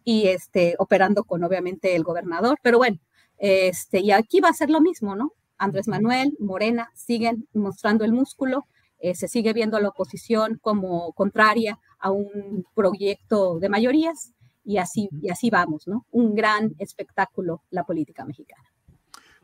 [0.04, 2.98] y este, operando con obviamente el gobernador, pero bueno,
[3.36, 5.32] este, y aquí va a ser lo mismo, ¿no?
[5.58, 8.66] Andrés Manuel, Morena, siguen mostrando el músculo,
[9.00, 14.32] eh, se sigue viendo a la oposición como contraria a un proyecto de mayorías
[14.64, 16.06] y así, y así vamos, ¿no?
[16.12, 18.70] Un gran espectáculo la política mexicana.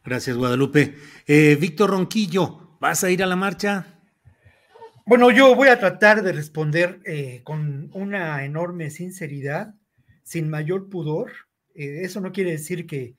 [0.05, 0.95] Gracias, Guadalupe.
[1.27, 3.96] Eh, Víctor Ronquillo, ¿vas a ir a la marcha?
[5.09, 9.73] Bueno, yo voy a tratar de responder eh, con una enorme sinceridad
[10.25, 11.31] sin mayor pudor.
[11.77, 13.17] Eh, eso no quiere decir que,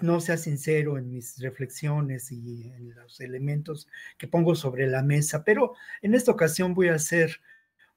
[0.00, 5.44] no sea sincero en mis reflexiones y en los elementos que pongo sobre la mesa,
[5.44, 7.42] pero en esta ocasión voy a ser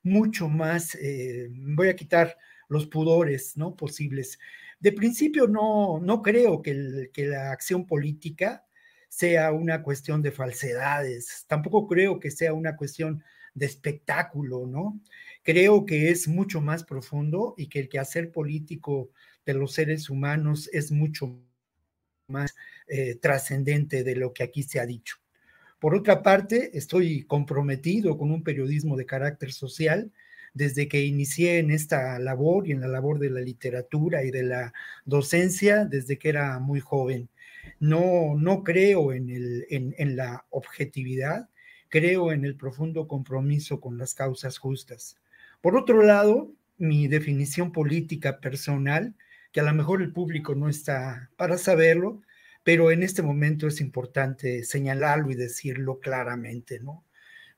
[0.04, 4.40] mucho más, eh, voy a quitar los pudores no posibles.
[4.82, 8.66] De principio no, no creo que la acción política
[9.12, 13.22] sea una cuestión de falsedades, tampoco creo que sea una cuestión
[13.54, 15.02] de espectáculo, ¿no?
[15.44, 19.12] Creo que es mucho más profundo y que el quehacer político
[19.46, 21.38] de los seres humanos es mucho
[22.30, 22.56] más
[22.88, 25.18] eh, trascendente de lo que aquí se ha dicho.
[25.78, 30.10] Por otra parte, estoy comprometido con un periodismo de carácter social
[30.54, 34.44] desde que inicié en esta labor y en la labor de la literatura y de
[34.44, 37.28] la docencia desde que era muy joven.
[37.80, 41.50] No, no creo en, el, en, la objetividad,
[41.90, 45.18] creo en el profundo compromiso con las causas justas.
[45.62, 49.16] Por otro lado, mi definición política personal,
[49.52, 52.22] que a lo mejor el público no está para saberlo,
[52.64, 57.04] pero en este momento es importante señalarlo y decirlo claramente, ¿no?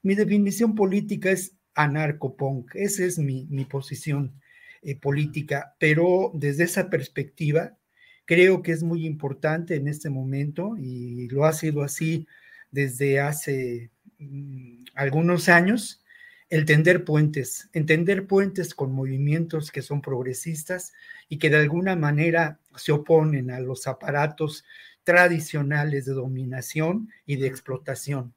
[0.01, 4.41] Mi definición política es anarcopunk, esa es mi, posición
[4.81, 7.77] eh, política, pero desde esa perspectiva
[8.25, 12.27] creo que es muy importante en este momento y lo ha sido así
[12.71, 16.03] desde hace mm, algunos años,
[16.49, 20.93] el tender puentes, entender puentes con movimientos que son progresistas
[21.29, 24.63] y que de alguna manera se oponen a los aparatos
[25.03, 28.33] tradicionales de dominación y de explotación.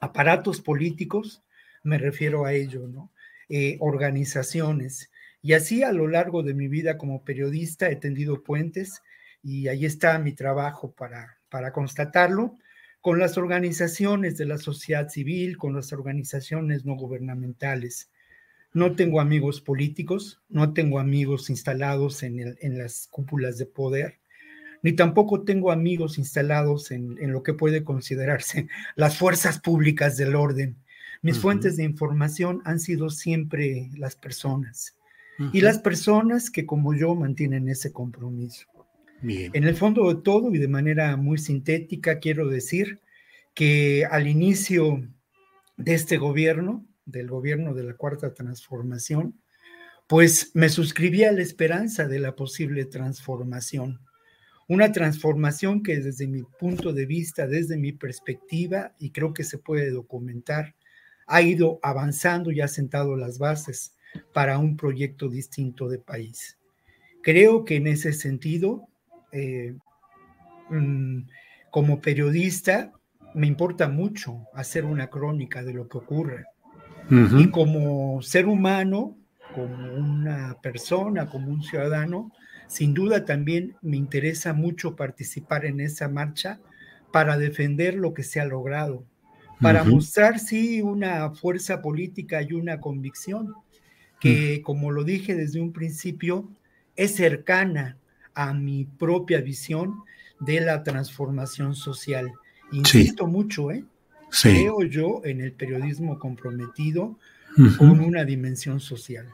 [0.00, 1.42] aparatos políticos,
[1.82, 3.10] me refiero a ello, ¿no?
[3.48, 5.10] Eh, organizaciones.
[5.44, 9.02] Y así a lo largo de mi vida como periodista he tendido puentes
[9.42, 12.56] y ahí está mi trabajo para, para constatarlo
[13.02, 18.10] con las organizaciones de la sociedad civil, con las organizaciones no gubernamentales.
[18.72, 24.20] No tengo amigos políticos, no tengo amigos instalados en, en las cúpulas de poder,
[24.80, 30.36] ni tampoco tengo amigos instalados en, en, lo que puede considerarse las fuerzas públicas del
[30.36, 30.78] orden.
[31.20, 31.42] Mis uh -huh.
[31.42, 34.96] fuentes de información han sido siempre las personas
[35.38, 35.50] uh -huh.
[35.52, 38.66] y las personas que como yo mantienen ese compromiso.
[39.22, 39.50] Bien.
[39.54, 43.00] En el fondo de todo y de manera muy sintética, quiero decir
[43.54, 45.08] que al inicio
[45.76, 49.40] de este gobierno, del gobierno de la Cuarta Transformación,
[50.06, 54.00] pues me suscribí a la esperanza de la posible transformación.
[54.68, 59.58] Una transformación que desde mi punto de vista, desde mi perspectiva, y creo que se
[59.58, 60.74] puede documentar,
[61.26, 63.94] ha ido avanzando y ha sentado las bases
[64.32, 66.58] para un proyecto distinto de país.
[67.22, 68.88] Creo que en ese sentido
[69.32, 69.74] eh,
[70.70, 71.22] mm,
[71.70, 72.92] como periodista
[73.34, 76.44] me importa mucho hacer una crónica de lo que ocurre.
[77.10, 77.42] Uh -huh.
[77.42, 79.16] Y como ser humano,
[79.54, 82.30] como una persona, como un ciudadano,
[82.68, 86.60] sin duda también me interesa mucho participar en esa marcha
[87.12, 89.04] para defender lo que se ha logrado,
[89.60, 89.94] para uh -huh.
[89.94, 93.54] mostrar, sí, una fuerza política y una convicción
[94.24, 94.62] que, uh -huh.
[94.62, 96.48] como lo dije desde un principio,
[96.96, 97.98] es cercana
[98.34, 100.02] a mi propia visión
[100.40, 102.32] de la transformación social.
[102.72, 103.30] Insisto sí.
[103.30, 103.84] mucho, ¿eh?
[104.30, 104.48] Sí.
[104.48, 107.18] Creo yo en el periodismo comprometido
[107.56, 107.76] uh -huh.
[107.76, 109.28] con una dimensión social.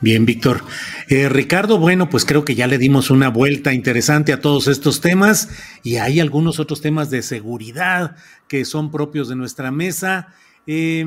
[0.00, 0.62] Bien, Víctor.
[1.08, 5.00] Eh, Ricardo, bueno, pues creo que ya le dimos una vuelta interesante a todos estos
[5.00, 5.48] temas
[5.84, 8.16] y hay algunos otros temas de seguridad
[8.48, 10.34] que son propios de nuestra mesa.
[10.66, 11.04] Eh,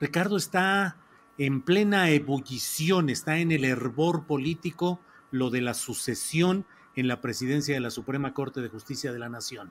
[0.00, 0.96] Ricardo está
[1.38, 7.74] en plena ebullición, está en el hervor político lo de la sucesión en la presidencia
[7.74, 9.70] de la Suprema Corte de Justicia de la Nación.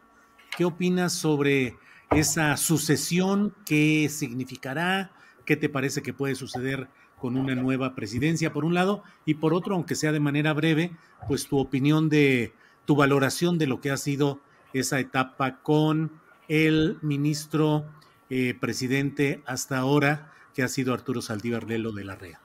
[0.55, 1.77] ¿Qué opinas sobre
[2.11, 3.53] esa sucesión?
[3.65, 5.11] ¿Qué significará?
[5.45, 6.87] ¿Qué te parece que puede suceder
[7.19, 9.03] con una nueva presidencia, por un lado?
[9.25, 10.95] Y por otro, aunque sea de manera breve,
[11.27, 12.53] pues tu opinión de
[12.85, 14.39] tu valoración de lo que ha sido
[14.71, 16.11] esa etapa con
[16.47, 17.85] el ministro
[18.29, 22.39] eh, presidente hasta ahora, que ha sido Arturo Saldívar Lelo de la REA.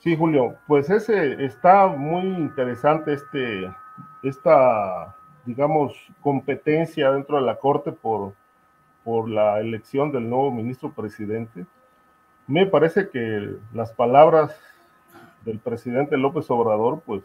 [0.00, 3.72] Sí, Julio, pues ese está muy interesante este,
[4.22, 8.34] esta, digamos, competencia dentro de la Corte por,
[9.02, 11.64] por la elección del nuevo ministro presidente.
[12.46, 14.54] Me parece que las palabras
[15.46, 17.22] del presidente López Obrador, pues,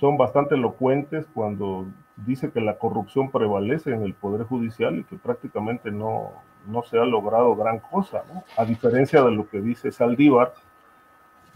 [0.00, 1.84] son bastante elocuentes cuando
[2.16, 6.32] dice que la corrupción prevalece en el Poder Judicial y que prácticamente no,
[6.66, 8.44] no se ha logrado gran cosa, ¿no?
[8.56, 10.54] A diferencia de lo que dice Saldívar,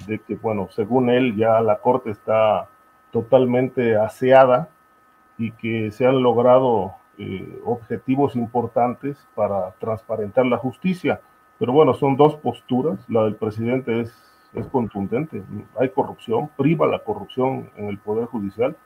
[0.07, 2.69] de que, bueno, según él ya la Corte está
[3.11, 4.69] totalmente aseada
[5.39, 11.21] y que se han logrado eh, objetivos importantes para transparentar la justicia.
[11.59, 12.99] Pero bueno, son dos posturas.
[13.09, 14.15] La del presidente es,
[14.53, 15.43] es contundente.
[15.79, 18.77] Hay corrupción, priva la corrupción en el Poder Judicial.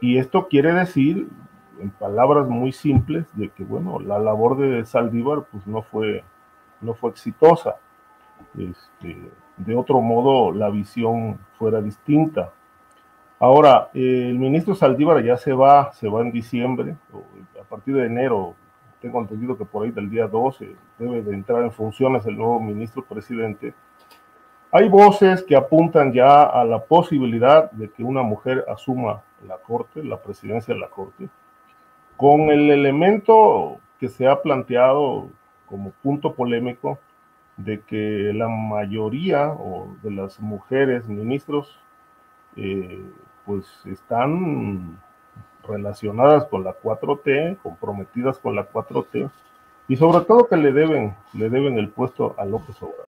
[0.00, 1.28] Y esto quiere decir,
[1.80, 6.24] en palabras muy simples, de que, bueno, la labor de Saldívar pues no fue,
[6.80, 7.76] no fue exitosa.
[8.56, 9.16] Este,
[9.56, 12.52] de otro modo la visión fuera distinta.
[13.40, 16.96] Ahora, eh, el ministro Saldívar ya se va, se va en diciembre,
[17.60, 18.54] a partir de enero,
[19.00, 22.58] tengo entendido que por ahí del día 12 debe de entrar en funciones el nuevo
[22.58, 23.74] ministro presidente.
[24.72, 30.02] Hay voces que apuntan ya a la posibilidad de que una mujer asuma la Corte,
[30.02, 31.28] la presidencia de la Corte,
[32.18, 35.28] con el elemento que se ha planteado
[35.66, 36.98] como punto polémico
[37.56, 41.78] de que la mayoría o de las mujeres ministros
[42.56, 43.00] eh,
[43.46, 45.00] pues están
[45.62, 49.30] relacionadas con la 4T, comprometidas con la 4T
[49.86, 53.07] y sobre todo que le deben le deben el puesto a López Obrador.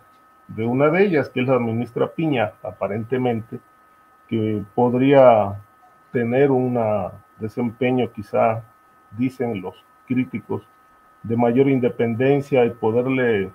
[0.55, 3.59] de una de ellas, que es la ministra Piña, aparentemente,
[4.27, 5.61] que podría
[6.11, 6.79] tener un
[7.39, 8.63] desempeño, quizá,
[9.17, 9.75] dicen los
[10.07, 10.63] críticos,
[11.23, 13.51] de mayor independencia y poderle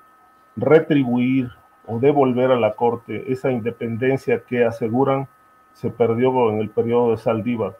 [0.57, 1.51] retribuir
[1.87, 5.29] o devolver a la Corte esa independencia que aseguran
[5.73, 7.77] se perdió en el periodo de Saldívar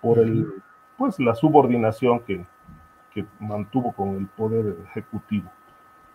[0.00, 0.62] por el,
[0.96, 2.44] pues, la subordinación que,
[3.14, 5.50] que mantuvo con el poder ejecutivo.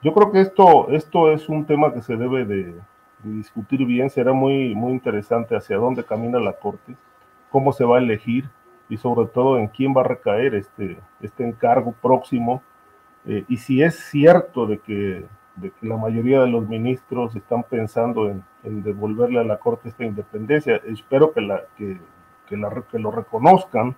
[0.04, 2.74] Yo creo que esto, esto es un tema que se debe de,
[3.24, 4.10] discutir bien.
[4.10, 6.96] Será muy, muy interesante hacia dónde camina la Corte,
[7.52, 8.50] cómo se va a elegir
[8.90, 12.64] y sobre todo en quién va a recaer este, este encargo próximo.
[13.26, 15.26] Eh, y si es cierto de que,
[15.56, 19.90] de que, la mayoría de los ministros están pensando en, en, devolverle a la Corte
[19.90, 22.00] esta independencia, espero que, la, que,
[22.48, 23.96] que, la, que lo reconozcan,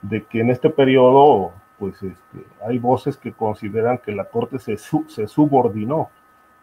[0.00, 4.76] de que en este periodo pues este, hay voces que consideran que la Corte se,
[4.76, 6.10] se subordinó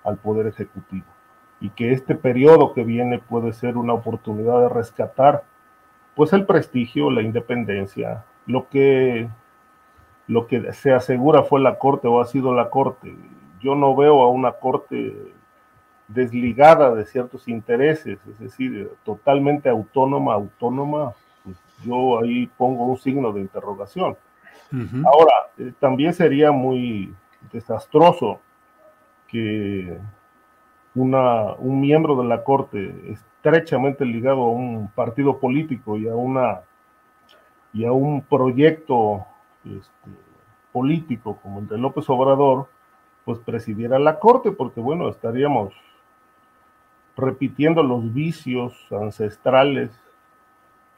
[0.03, 1.05] al Poder Ejecutivo
[1.59, 5.43] y que este periodo que viene puede ser una oportunidad de rescatar
[6.16, 9.30] pues el prestigio, la independencia, lo que,
[10.28, 13.16] lo que se asegura fue la Corte o ha sido la Corte.
[13.62, 15.34] Yo no veo a una Corte
[16.07, 23.32] desligada de ciertos intereses, es decir, totalmente autónoma, autónoma, pues yo ahí pongo un signo
[23.32, 24.18] de interrogación.
[25.06, 27.14] Ahora, eh, también sería muy
[27.52, 28.40] desastroso
[29.28, 29.98] que
[30.96, 36.62] una, un miembro de la Corte estrechamente ligado a un partido político y a, una,
[37.74, 39.26] y a un proyecto
[39.66, 40.10] este,
[40.72, 42.68] político como el de López Obrador,
[43.26, 45.74] pues presidiera la Corte, porque bueno, estaríamos
[47.18, 49.92] repitiendo los vicios ancestrales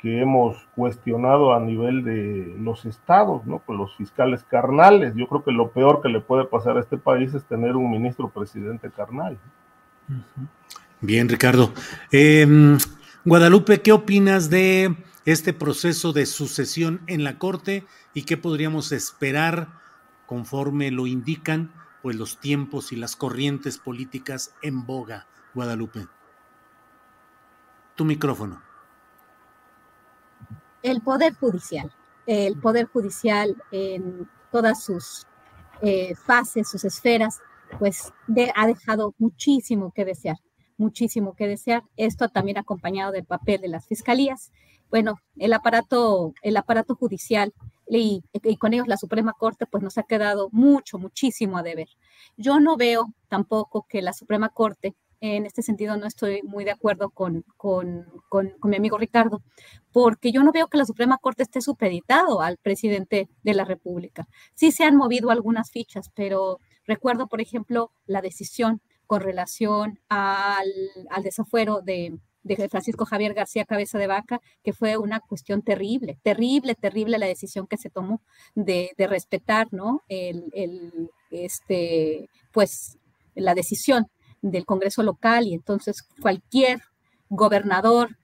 [0.03, 3.59] que hemos cuestionado a nivel de los estados, ¿no?
[3.59, 5.13] Con los fiscales carnales.
[5.15, 7.89] Yo creo que lo peor que le puede pasar a este país es tener un
[7.89, 9.39] ministro presidente carnal.
[10.99, 11.73] Bien, Ricardo.
[12.11, 12.77] Em,
[13.23, 14.93] Guadalupe, ¿qué opinas de
[15.23, 19.69] este proceso de sucesión en la Corte y qué podríamos esperar
[20.25, 26.07] conforme lo indican pues los tiempos y las corrientes políticas en boga, Guadalupe?
[27.95, 28.72] Tu micrófono
[30.83, 31.91] el Poder Judicial.
[32.27, 35.25] El Poder Judicial en todas sus
[35.81, 37.39] eh, fases, sus esferas,
[37.79, 38.13] pues
[38.55, 40.37] ha dejado muchísimo que desear,
[40.77, 41.83] muchísimo que desear.
[41.97, 44.51] Esto también acompañado del papel de las fiscalías.
[44.91, 47.51] Bueno, el aparato, el aparato judicial
[47.89, 51.87] y, y, con ellos la Suprema Corte, pues nos ha quedado mucho, muchísimo a deber.
[52.37, 56.71] Yo no veo tampoco que la Suprema Corte en este sentido no estoy muy de
[56.71, 59.41] acuerdo con, con, con, mi amigo Ricardo,
[59.93, 64.27] porque yo no veo que la Suprema Corte esté supeditado al presidente de la República.
[64.53, 70.67] Sí se han movido algunas fichas, pero recuerdo, por ejemplo, la decisión con relación al,
[71.23, 76.75] desafuero de, de Francisco Javier García Cabeza de Vaca, que fue una cuestión terrible, terrible,
[76.75, 78.21] terrible la decisión que se tomó
[78.55, 80.01] de, de respetar, ¿no?
[80.09, 80.51] El,
[81.31, 82.97] este, pues,
[83.35, 84.07] la decisión
[84.43, 86.81] del Congreso local y entonces cualquier
[87.29, 88.17] gobernador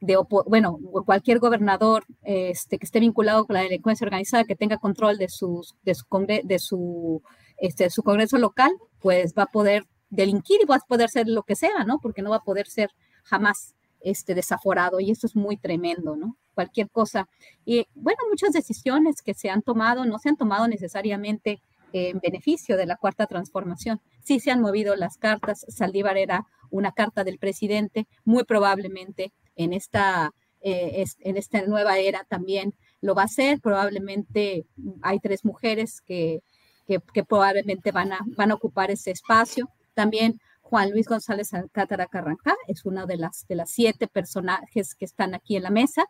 [0.00, 0.16] de
[0.46, 5.28] bueno, cualquier gobernador este, que esté vinculado con la delincuencia organizada, que tenga control de,
[5.28, 6.06] sus, de, su,
[6.44, 7.22] de su,
[7.56, 8.70] este, su Congreso local,
[9.00, 11.98] pues va a poder delinquir y va a poder ser lo que sea, ¿no?
[12.00, 12.90] Porque no va a poder ser
[13.22, 16.36] jamás este, desaforado y eso es muy tremendo, ¿no?
[16.54, 17.28] Cualquier cosa.
[17.64, 21.62] Y bueno, muchas decisiones que se han tomado no se han tomado necesariamente
[21.94, 24.00] en beneficio de la cuarta transformación.
[24.24, 25.64] Sí se han movido las cartas.
[25.68, 32.24] Saldívar era una carta del presidente, muy probablemente en esta, eh, en esta nueva era
[32.24, 33.60] también lo va a hacer.
[33.60, 34.66] Probablemente
[35.02, 36.42] hay tres mujeres que,
[36.86, 39.70] que, probablemente van a, van a ocupar ese espacio.
[39.94, 45.04] También Juan Luis González Cátara Carranca es uno de las, de las siete personajes que
[45.04, 46.06] están aquí en la mesa.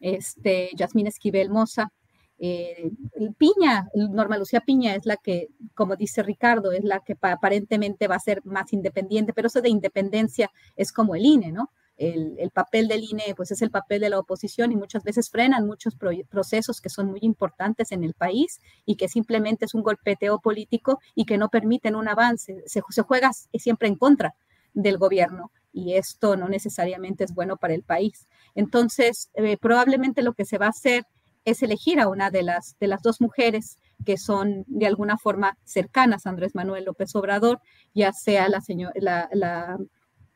[0.00, 1.92] Este, Yasmín Esquivel Moza
[2.38, 2.90] eh,
[3.36, 8.14] Piña, Norma Lucía Piña es la que, como dice Ricardo, es la que aparentemente va
[8.16, 11.70] a ser más independiente, pero eso de independencia es como el INE, ¿no?
[11.96, 15.66] El, papel del INE, pues es el papel de la oposición y muchas veces frenan
[15.66, 15.96] muchos
[16.30, 21.00] procesos que son muy importantes en el país y que simplemente es un golpeteo político
[21.16, 22.62] y que no permiten un avance.
[22.66, 24.36] Se, se juega siempre en contra
[24.74, 28.28] del gobierno y esto no necesariamente es bueno para el país.
[28.54, 31.04] Entonces, eh, probablemente lo que se va a hacer
[31.50, 35.56] es elegir a una de las, de las dos mujeres que son de alguna forma
[35.64, 37.60] cercanas a Andrés Manuel López Obrador,
[37.94, 39.78] ya sea la, señor, la, la,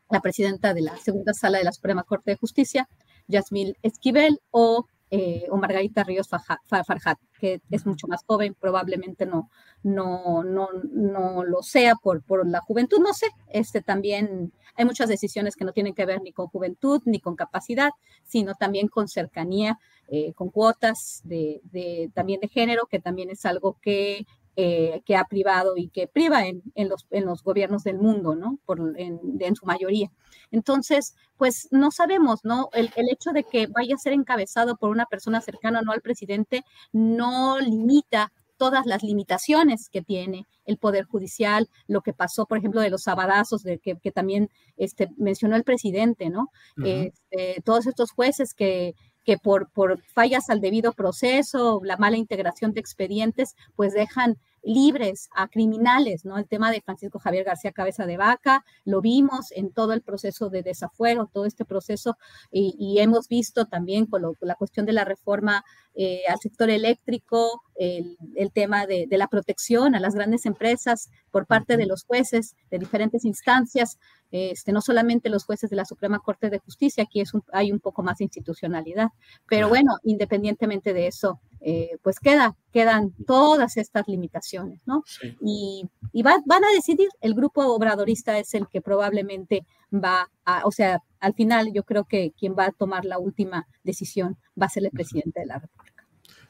[0.09, 2.89] la presidenta de la segunda sala de la Suprema Corte de Justicia,
[3.27, 9.51] Yasmil Esquivel, o eh, o Margarita Ríos Farjat, que es mucho más joven, probablemente no,
[9.83, 15.09] no, no, no lo sea por, por la juventud, no sé, este también hay muchas
[15.09, 17.91] decisiones que no tienen que ver ni con juventud ni con capacidad,
[18.23, 23.45] sino también con cercanía, eh, con cuotas de, de, también de género, que también es
[23.45, 27.83] algo que eh, que ha privado y que priva en, en, los, en los gobiernos
[27.83, 28.59] del mundo, ¿no?
[28.65, 30.11] Por, en, en, su mayoría.
[30.51, 32.69] Entonces, pues no sabemos, ¿no?
[32.73, 36.01] El, el, hecho de que vaya a ser encabezado por una persona cercana no al
[36.01, 42.57] presidente no limita todas las limitaciones que tiene el Poder Judicial, lo que pasó, por
[42.57, 46.51] ejemplo, de los sabadazos, de que, que también este, mencionó el presidente, ¿no?
[46.77, 47.07] Uh -huh.
[47.07, 52.73] este, todos estos jueces que, que por, por fallas al debido proceso, la mala integración
[52.73, 56.37] de expedientes, pues dejan libres a criminales, ¿no?
[56.37, 60.49] El tema de Francisco Javier García Cabeza de Vaca, lo vimos en todo el proceso
[60.49, 62.17] de desafuero, todo este proceso,
[62.49, 65.63] y, y hemos visto también con, lo, con, la cuestión de la reforma
[65.95, 71.09] eh, al sector eléctrico, el, el tema de, de, la protección a las grandes empresas
[71.31, 73.97] por parte de los jueces de diferentes instancias,
[74.31, 77.71] este, no solamente los jueces de la Suprema Corte de Justicia, aquí es un, hay
[77.71, 79.09] un poco más de institucionalidad,
[79.47, 85.03] pero bueno, independientemente de eso, eh, pues queda, quedan todas estas limitaciones, ¿no?
[85.05, 85.37] Sí.
[85.39, 90.65] Y, y va, van a decidir, el grupo obradorista es el que probablemente va a,
[90.65, 94.67] o sea, al final yo creo que quien va a tomar la última decisión va
[94.67, 96.05] a ser el presidente de la República.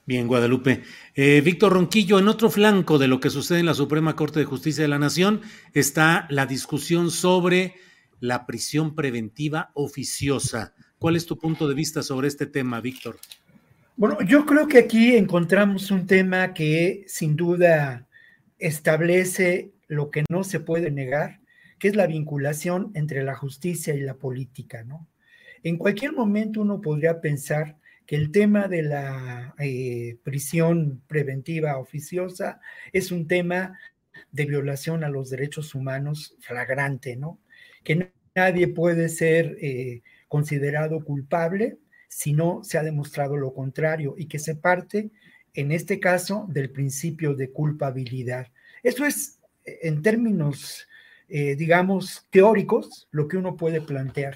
[0.05, 0.83] Bien, Guadalupe.
[1.15, 4.45] Eh, Víctor Ronquillo, en otro flanco de lo que sucede en la Suprema Corte de
[4.45, 5.41] Justicia de la Nación
[5.73, 7.75] está la discusión sobre
[8.19, 10.73] la prisión preventiva oficiosa.
[10.99, 13.17] ¿Cuál es tu punto de vista sobre este tema, Víctor?
[13.95, 18.07] Bueno, yo creo que aquí encontramos un tema que sin duda
[18.57, 21.39] establece lo que no se puede negar,
[21.83, 25.09] que es la vinculación entre la justicia y la política, ¿no?
[25.63, 32.61] En cualquier momento uno podría pensar que el tema de la eh, prisión preventiva oficiosa
[32.93, 33.77] es un tema
[34.31, 37.41] de violación a los derechos humanos flagrante, ¿no?
[37.83, 44.27] Que nadie puede ser eh, considerado culpable si no se ha demostrado lo contrario y
[44.27, 45.11] que se parte,
[45.53, 48.47] en este caso, del principio de culpabilidad.
[48.83, 50.87] Eso es, en términos,
[51.35, 54.35] eh, digamos, teóricos, lo que uno puede plantear.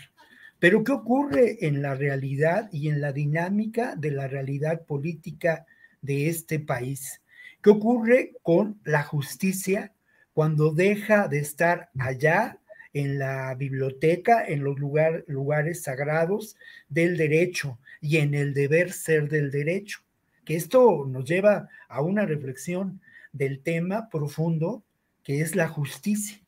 [0.58, 5.68] Pero ¿qué ocurre en la realidad y en la dinámica de la realidad política
[6.02, 7.22] de este país?
[7.62, 9.94] ¿Qué ocurre con la justicia
[10.34, 12.58] cuando deja de estar allá
[12.94, 16.56] en la biblioteca, en los lugar, lugares sagrados
[16.90, 20.00] del derecho y en el deber ser del derecho?
[20.44, 23.02] Que esto nos lleva a una reflexión
[23.34, 24.84] del tema profundo
[25.22, 26.40] que es la justicia.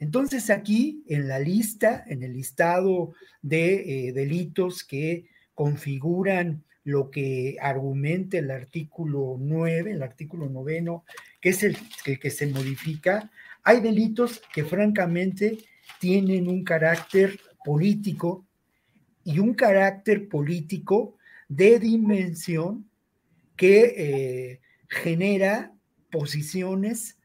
[0.00, 7.58] Entonces aquí en la lista, en el listado de eh, delitos que configuran lo que
[7.60, 11.04] argumenta el artículo 9, el artículo noveno,
[11.38, 11.76] que es el,
[12.18, 13.30] que se modifica,
[13.62, 15.58] hay delitos que francamente
[16.00, 18.46] tienen un carácter político
[19.22, 22.88] y un carácter político de dimensión
[23.54, 25.74] que eh, genera
[26.10, 27.18] posiciones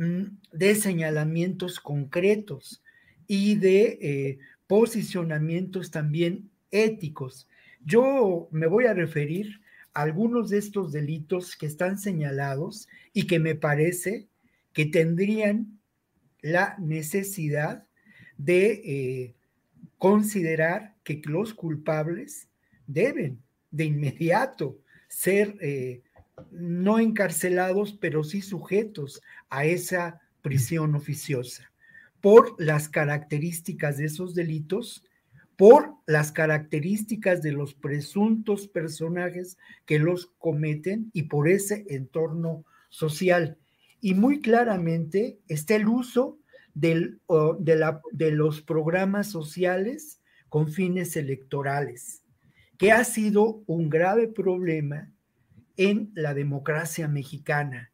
[0.00, 2.82] de señalamientos concretos
[3.26, 7.48] y de eh, posicionamientos también éticos.
[7.84, 9.60] Yo me voy a referir
[9.92, 14.26] a algunos de estos delitos que están señalados y que me parece
[14.72, 15.78] que tendrían
[16.40, 17.84] la necesidad
[18.38, 19.34] de eh,
[19.98, 22.48] considerar que los culpables
[22.86, 23.38] deben
[23.70, 24.78] de inmediato
[25.08, 26.00] ser eh,
[26.50, 31.70] no encarcelados, pero sí sujetos a esa prisión oficiosa,
[32.20, 35.04] por las características de esos delitos,
[35.56, 43.58] por las características de los presuntos personajes que los cometen y por ese entorno social.
[44.00, 46.38] Y muy claramente está el uso
[46.72, 47.10] de
[48.30, 52.22] los programas sociales con fines electorales,
[52.78, 55.12] que ha sido un grave problema
[55.76, 57.89] en la democracia mexicana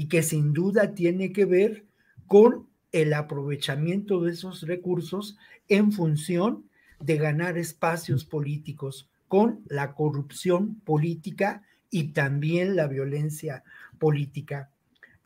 [0.00, 1.84] y que sin duda tiene que ver
[2.26, 5.36] con el aprovechamiento de esos recursos
[5.68, 6.64] en función
[7.00, 13.62] de ganar espacios políticos con la corrupción política y también la violencia
[13.98, 14.70] política.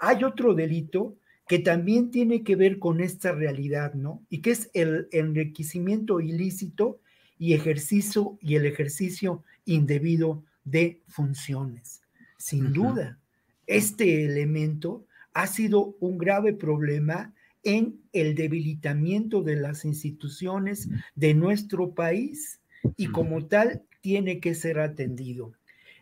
[0.01, 1.15] Hay otro delito
[1.47, 4.25] que también tiene que ver con esta realidad, ¿no?
[4.29, 6.99] Y que es el enriquecimiento ilícito
[7.39, 12.03] y ejercicio y el ejercicio indebido de funciones.
[12.39, 13.21] Sin duda,
[13.67, 21.95] este elemento ha sido un grave problema en el debilitamiento de las instituciones de nuestro
[21.95, 22.61] país
[22.97, 25.53] y como tal tiene que ser atendido.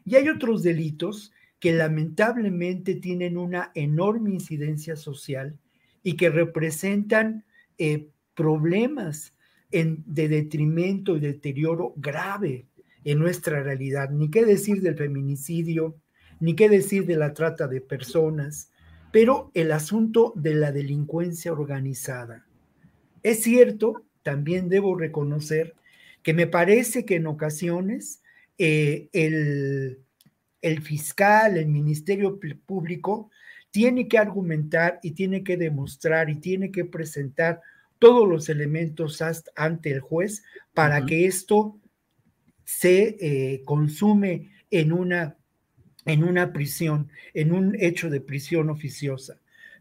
[0.05, 5.57] Y hay otros delitos que lamentablemente tienen una enorme incidencia social
[6.03, 7.45] y que representan
[7.79, 9.35] eh, problemas
[9.71, 12.67] de detrimento y deterioro grave
[13.05, 14.11] en nuestra realidad.
[14.11, 15.97] Ni qué decir del feminicidio,
[16.43, 18.71] ni qué decir de la trata de personas,
[19.13, 22.45] pero el asunto de la delincuencia organizada.
[23.23, 25.75] Es cierto, también debo reconocer
[26.23, 28.23] que me parece que en ocasiones
[28.59, 30.03] eh, el
[30.63, 33.31] el fiscal, el Ministerio Público,
[33.71, 37.61] tiene que argumentar y tiene que demostrar y tiene que presentar
[37.99, 39.23] todos los elementos
[39.57, 41.79] ante el juez para que esto
[42.65, 45.37] se eh, consume en una,
[46.05, 49.39] en una prisión, en un hecho de prisión oficiosa.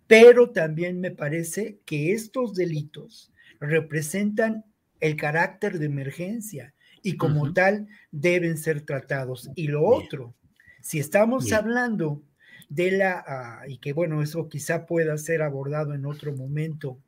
[0.07, 4.65] Pero también me parece que estos delitos representan
[4.99, 9.49] el carácter de emergencia y como tal deben ser tratados.
[9.55, 10.35] Y lo otro,
[10.81, 12.21] si estamos hablando
[12.69, 16.99] de la, ah, y que bueno, eso quizá pueda ser abordado en otro momento,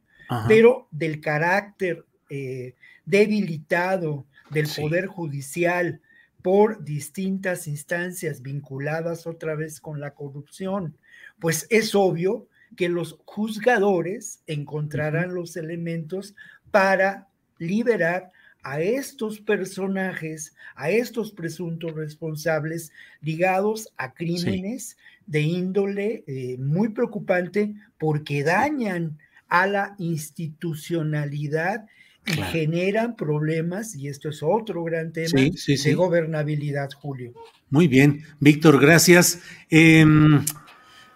[0.47, 2.73] pero del carácter eh,
[3.05, 6.01] debilitado del Poder Judicial
[6.43, 10.95] por distintas instancias vinculadas otra vez con la corrupción,
[11.39, 16.35] pues es obvio que los juzgadores encontrarán los elementos
[16.69, 17.27] para
[17.57, 18.31] liberar
[18.61, 22.91] a estos personajes, a estos presuntos responsables
[23.21, 29.17] ligados a crímenes de índole eh, muy preocupante porque dañan
[29.47, 31.85] a la institucionalidad
[32.25, 37.33] y generan problemas, y esto es otro gran tema de gobernabilidad, Julio.
[37.69, 39.41] Muy bien, Víctor, gracias.
[39.69, 40.43] Em,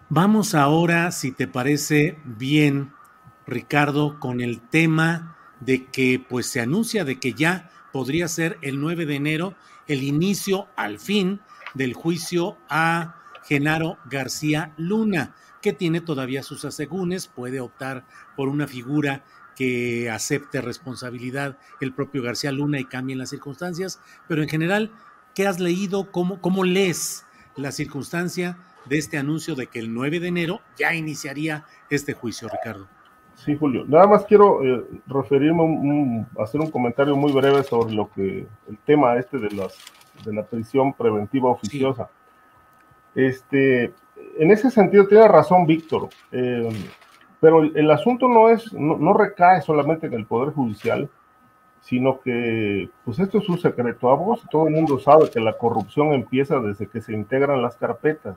[0.10, 2.92] vamos ahora, si te parece bien,
[3.46, 8.80] Ricardo, con el tema de que pues se anuncia de que ya podría ser el
[8.80, 9.56] 9 de enero
[9.88, 11.40] el inicio al fin
[11.74, 18.06] del juicio a Genaro García Luna, que tiene todavía sus asegúnes, puede optar
[18.36, 19.24] por una figura
[19.58, 24.92] que acepte responsabilidad el propio García Luna y cambien las circunstancias, pero en general,
[25.34, 26.12] ¿qué has leído?
[26.12, 30.94] ¿Cómo, cómo lees la circunstancia de este anuncio de que el 9 de enero ya
[30.94, 32.88] iniciaría este juicio, Ricardo?
[33.36, 33.86] Sí, Julio.
[33.88, 39.18] Nada más quiero eh, referirme, hacer un comentario muy breve sobre lo que el tema
[39.18, 39.76] este de las
[40.24, 42.10] de la prisión preventiva oficiosa.
[43.16, 43.94] Este,
[44.38, 46.70] en ese sentido tiene razón Víctor, eh,
[47.40, 51.10] pero el, asunto no es, no, recae solamente en el poder judicial,
[51.82, 54.44] sino que, pues esto es un secreto a vos.
[54.50, 58.36] Todo el mundo sabe que la corrupción empieza desde que se integran las carpetas.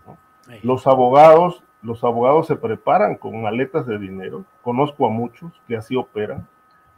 [0.62, 5.96] Los abogados los abogados se preparan con maletas de dinero, conozco a muchos que así
[5.96, 6.46] operan,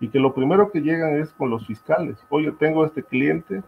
[0.01, 2.25] y que lo primero que llegan es con los fiscales.
[2.29, 3.63] Oye, tengo este cliente,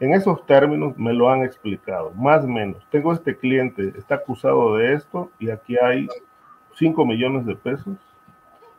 [0.00, 2.84] en esos términos me lo han explicado, más o menos.
[2.90, 6.08] Tengo este cliente, está acusado de esto, y aquí hay
[6.76, 7.96] 5 millones de pesos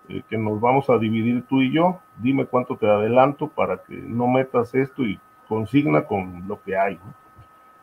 [0.09, 1.99] eh, que nos vamos a dividir tú y yo.
[2.17, 6.99] Dime cuánto te adelanto para que no metas esto y consigna con lo que hay.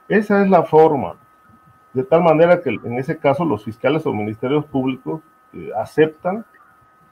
[0.08, 1.14] Esa es la forma
[1.92, 5.20] de tal manera que en ese caso los fiscales o ministerios públicos
[5.52, 6.44] eh, aceptan,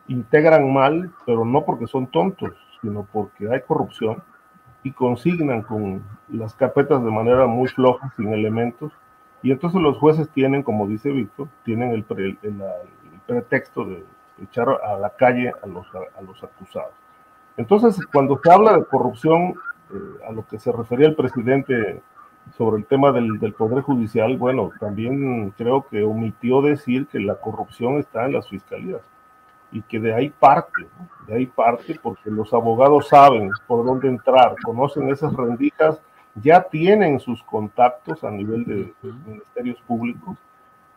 [0.09, 4.22] integran mal, pero no porque son tontos, sino porque hay corrupción
[4.82, 8.92] y consignan con las carpetas de manera muy floja, sin elementos.
[9.43, 12.05] Y entonces los jueces tienen, como dice Víctor, tienen el,
[13.26, 14.05] pretexto de
[14.43, 16.93] echar a la calle a los, a los acusados.
[17.57, 19.55] Entonces, cuando se habla de corrupción,
[19.93, 22.01] eh, a lo que se refería el presidente
[22.57, 27.99] sobre el tema del, Poder Judicial, bueno, también creo que omitió decir que la corrupción
[27.99, 29.03] está en las fiscalías
[29.72, 30.86] y que de ahí parte,
[31.26, 36.01] de ahí parte porque los abogados saben por dónde entrar, conocen esas rendijas,
[36.43, 38.93] ya tienen sus contactos a nivel de,
[39.26, 40.36] ministerios públicos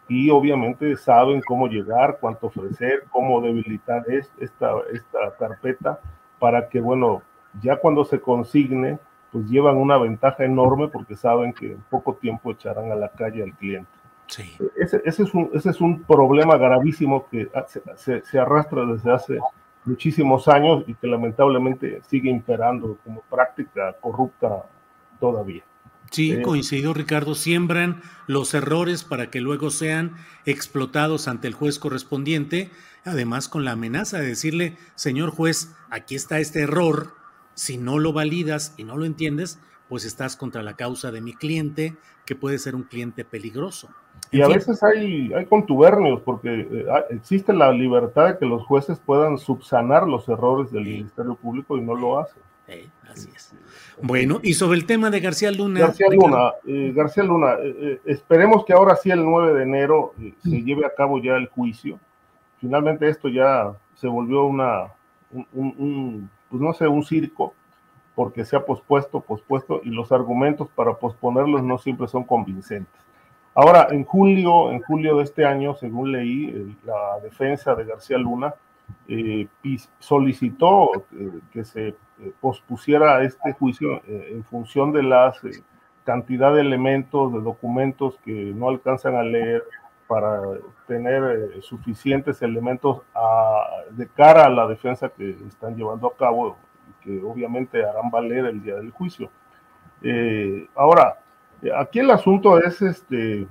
[0.07, 4.03] y obviamente saben cómo llegar, cuánto ofrecer, cómo debilitar
[4.39, 5.99] esta, esta carpeta
[6.39, 7.21] para que, bueno,
[7.61, 8.99] ya cuando se consigne,
[9.31, 13.43] pues llevan una ventaja enorme porque saben que en poco tiempo echarán a la calle
[13.43, 13.89] al cliente.
[14.27, 14.55] Sí.
[14.77, 17.49] Ese, ese, es un, ese es un problema gravísimo que
[17.95, 19.39] se, se, arrastra desde hace
[19.85, 24.65] muchísimos años y que lamentablemente sigue imperando como práctica corrupta
[25.23, 25.63] todavía.
[26.11, 27.33] Sí, eh, coincido, Ricardo.
[27.33, 32.71] Siembran los errores para que luego sean explotados ante el juez correspondiente,
[33.05, 37.13] además con la amenaza de decirle, señor juez, aquí está este error,
[37.53, 41.33] si no lo validas y no lo entiendes, pues estás contra la causa de mi
[41.33, 41.95] cliente,
[42.25, 43.87] que puede ser un cliente peligroso.
[44.29, 48.99] y a veces hay, hay contubernios, porque eh, existe la libertad de que los jueces
[48.99, 52.43] puedan subsanar los errores del Ministerio Público y no lo hacen.
[53.09, 53.53] Así es.
[54.01, 55.79] Bueno, y sobre el tema de García Luna.
[55.81, 60.61] García Luna, eh, García Luna, eh, esperemos que ahora sí el 9 de enero se
[60.61, 61.99] lleve a cabo ya el juicio.
[62.59, 64.93] Finalmente esto ya se volvió una,
[65.51, 67.53] un pues no sé, un circo
[68.15, 73.01] porque se ha pospuesto, pospuesto, y los argumentos para posponerlos no siempre son convincentes.
[73.55, 78.53] Ahora, en julio, en julio de este año, según leí, la defensa de García Luna
[79.07, 79.47] eh,
[79.99, 81.95] solicitó eh, que se eh,
[82.39, 85.33] pospusiera este juicio en función de la
[86.03, 89.63] cantidad de elementos, de documentos que no alcanzan a leer
[90.07, 90.41] para
[90.87, 93.01] tener suficientes elementos
[93.91, 96.57] de cara a la defensa que están llevando a cabo
[97.03, 99.29] que obviamente harán valer el día del juicio.
[100.01, 101.19] Eh, ahora,
[101.77, 103.47] aquí el asunto es este,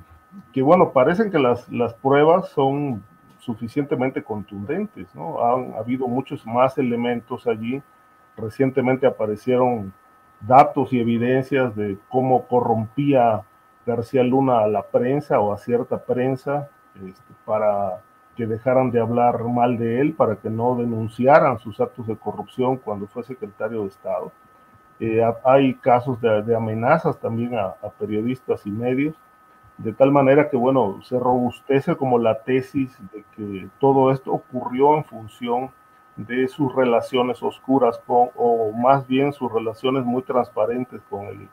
[0.53, 3.05] que, bueno, parecen que las, las pruebas son
[3.43, 5.45] suficientemente contundentes, ¿no?
[5.45, 7.83] Han habido muchos más elementos allí.
[8.37, 9.93] Recientemente aparecieron
[10.41, 13.43] datos y evidencias de cómo corrompía
[13.85, 18.01] García Luna a la prensa o a cierta prensa este, para
[18.37, 22.77] que dejaran de hablar mal de él, para que no denunciaran sus actos de corrupción
[22.77, 24.33] cuando fue secretario de Estado.
[25.01, 29.17] Eh, hay casos de, amenazas también a, periodistas y medios,
[29.79, 34.97] de tal manera que, bueno, se robustece como la tesis de que todo esto ocurrió
[34.97, 35.71] en función
[36.17, 41.49] de sus relaciones oscuras con, o más bien sus relaciones muy transparentes con el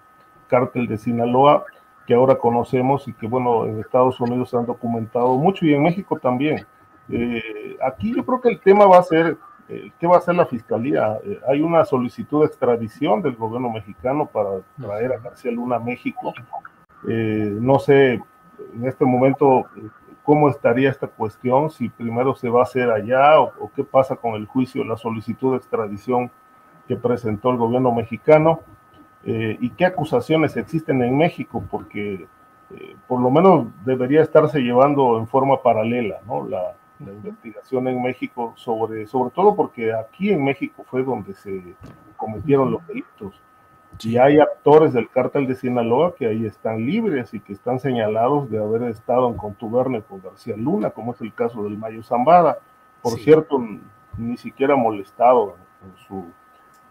[0.48, 1.64] cártel de Sinaloa,
[2.06, 5.84] que ahora conocemos y que, bueno, en Estados Unidos se han documentado mucho y en
[5.84, 6.66] México también.
[7.10, 10.36] Eh, aquí yo creo que el tema va a ser, eh, ¿qué va a hacer
[10.36, 11.20] la Fiscalía?
[11.24, 15.80] Eh, hay una solicitud de extradición del gobierno mexicano para traer a García Luna a
[15.80, 16.34] México.
[17.04, 18.22] No sé
[18.74, 19.66] en este momento
[20.24, 24.36] cómo estaría esta cuestión, si primero se va a hacer allá o, qué pasa con
[24.36, 26.30] el juicio, la solicitud de extradición
[26.88, 28.60] que presentó el gobierno mexicano.
[29.24, 32.28] Eh, y qué acusaciones existen en México, porque
[32.70, 36.48] eh, por lo menos debería estarse llevando en forma paralela ¿no?
[36.48, 41.76] la, investigación en México, sobre, sobre todo porque aquí en México fue donde se
[42.18, 43.42] cometieron los delitos.
[44.02, 48.50] Y hay actores del cártel de Sinaloa que ahí están libres y que están señalados
[48.50, 52.60] de haber estado en contubernio con García Luna, como es el caso del Mayo Zambada.
[53.02, 53.62] Por cierto,
[54.18, 56.26] ni siquiera molestado en su,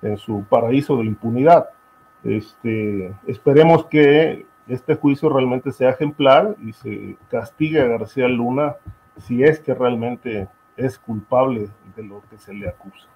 [0.03, 1.71] en su paraíso de impunidad.
[2.25, 8.77] Este, esperemos que este juicio realmente sea ejemplar y se castigue a García Luna
[9.17, 13.09] si es que realmente es culpable de lo que se le acusa.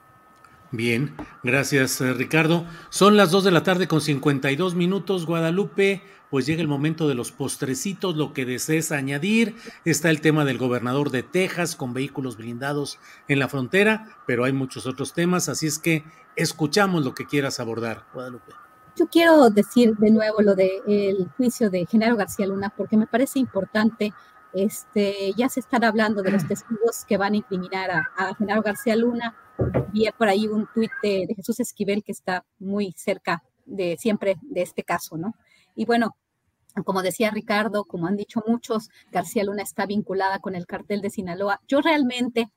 [0.72, 2.64] Bien, gracias eh, Ricardo.
[2.88, 6.02] Son las 2 de la tarde con 52 minutos, Guadalupe.
[6.30, 9.54] Pues llega el momento de los postrecitos, lo que desees añadir.
[9.84, 12.98] Está el tema del gobernador de Texas con vehículos blindados
[13.28, 16.04] en la frontera, pero hay muchos otros temas, así es que
[16.36, 18.52] escuchamos lo que quieras abordar, Guadalupe.
[18.96, 23.38] Yo quiero decir de nuevo lo del juicio de Genaro García Luna porque me parece
[23.38, 24.14] importante.
[24.54, 28.96] Este, ya se están hablando de los testigos que van a incriminar a, Genaro García
[28.96, 29.36] Luna.
[29.92, 34.36] Vi por ahí un tuit de, de, Jesús Esquivel que está muy cerca de siempre
[34.42, 35.34] de este caso, ¿no?
[35.74, 36.16] Y bueno,
[36.84, 41.10] como decía Ricardo, como han dicho muchos, García Luna está vinculada con el cartel de
[41.10, 41.60] Sinaloa.
[41.68, 42.50] Yo realmente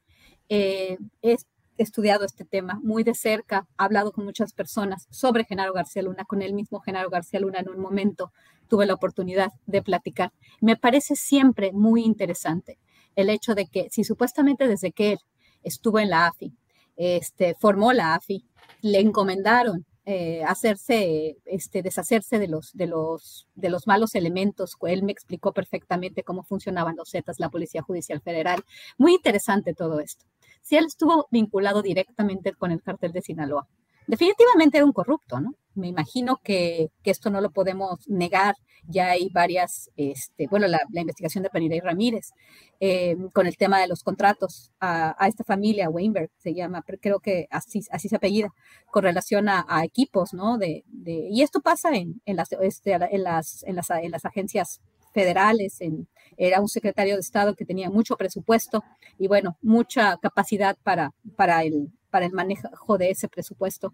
[0.49, 1.45] eh, es,
[1.77, 6.25] estudiado este tema muy de cerca, he hablado con muchas personas sobre Genaro García Luna,
[6.25, 8.31] con el mismo Genaro García Luna en un momento
[8.67, 10.31] tuve la oportunidad de platicar.
[10.61, 12.79] Me parece siempre muy interesante
[13.15, 15.19] el hecho de que si supuestamente desde que él
[15.63, 16.53] estuvo en la AFI,
[16.95, 18.45] este, formó la AFI,
[18.81, 24.75] le encomendaron eh, hacerse, este, deshacerse de los, de, los, de los malos elementos.
[24.81, 28.63] Él me explicó perfectamente cómo funcionaban los Zetas, la Policía Judicial Federal.
[28.97, 30.25] Muy interesante todo esto
[30.65, 33.67] si él estuvo vinculado directamente con el cartel de Sinaloa.
[34.07, 35.53] Definitivamente era un corrupto, ¿no?
[35.75, 38.55] Me imagino que, esto no lo podemos negar.
[38.87, 42.31] Ya hay varias, este, bueno, la, investigación de y Ramírez
[42.79, 47.47] eh, con el tema de los contratos a, esta familia, Weinberg se llama, creo que
[47.51, 48.49] así, se apellida,
[48.91, 50.57] con relación a, equipos, ¿no?
[50.57, 54.81] De, y esto pasa en, las, este, en, las, en, las, en las agencias
[55.13, 56.07] federales, en,
[56.37, 58.83] era un secretario de Estado que tenía mucho presupuesto
[59.17, 63.93] y bueno, mucha capacidad para, para, el, para el manejo de ese presupuesto.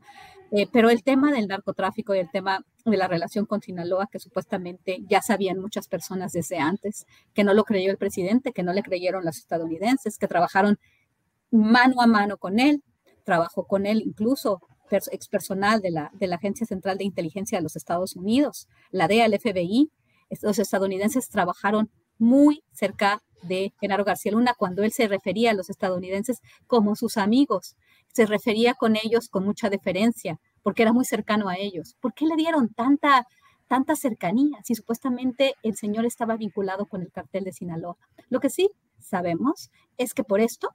[0.51, 4.19] Eh, pero el tema del narcotráfico y el tema de la relación con Sinaloa, que
[4.19, 8.73] supuestamente ya sabían muchas personas desde antes, que no lo creyó el presidente, que no
[8.73, 10.79] le creyeron los estadounidenses, que trabajaron
[11.51, 12.83] mano a mano con él,
[13.23, 14.61] trabajó con él incluso
[14.91, 19.07] ex personal de la, de la Agencia Central de Inteligencia de los Estados Unidos, la
[19.07, 19.91] DEA, el FBI.
[20.41, 21.89] Los estadounidenses trabajaron
[22.21, 27.17] muy cerca de Genaro García Luna cuando él se refería a los estadounidenses como sus
[27.17, 27.75] amigos.
[28.13, 31.95] Se refería con ellos con mucha deferencia porque era muy cercano a ellos.
[31.99, 33.25] ¿Por qué le dieron tanta,
[33.67, 37.97] tanta cercanía si supuestamente el señor estaba vinculado con el cartel de Sinaloa?
[38.29, 38.69] Lo que sí
[38.99, 40.69] sabemos es que por esto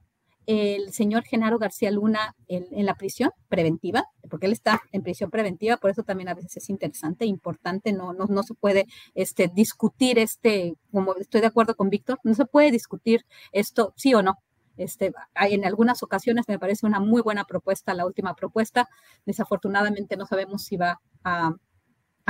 [0.47, 5.77] el señor Genaro García Luna en, la prisión preventiva, porque él está en prisión preventiva,
[5.77, 10.19] por eso también a veces es interesante, importante, no, no, no se puede este, discutir
[10.19, 14.39] este, como estoy de acuerdo con Víctor, no se puede discutir esto sí o no.
[14.77, 18.89] Este, en algunas ocasiones me parece una muy buena propuesta, la última propuesta.
[19.25, 21.53] Desafortunadamente no sabemos si va a,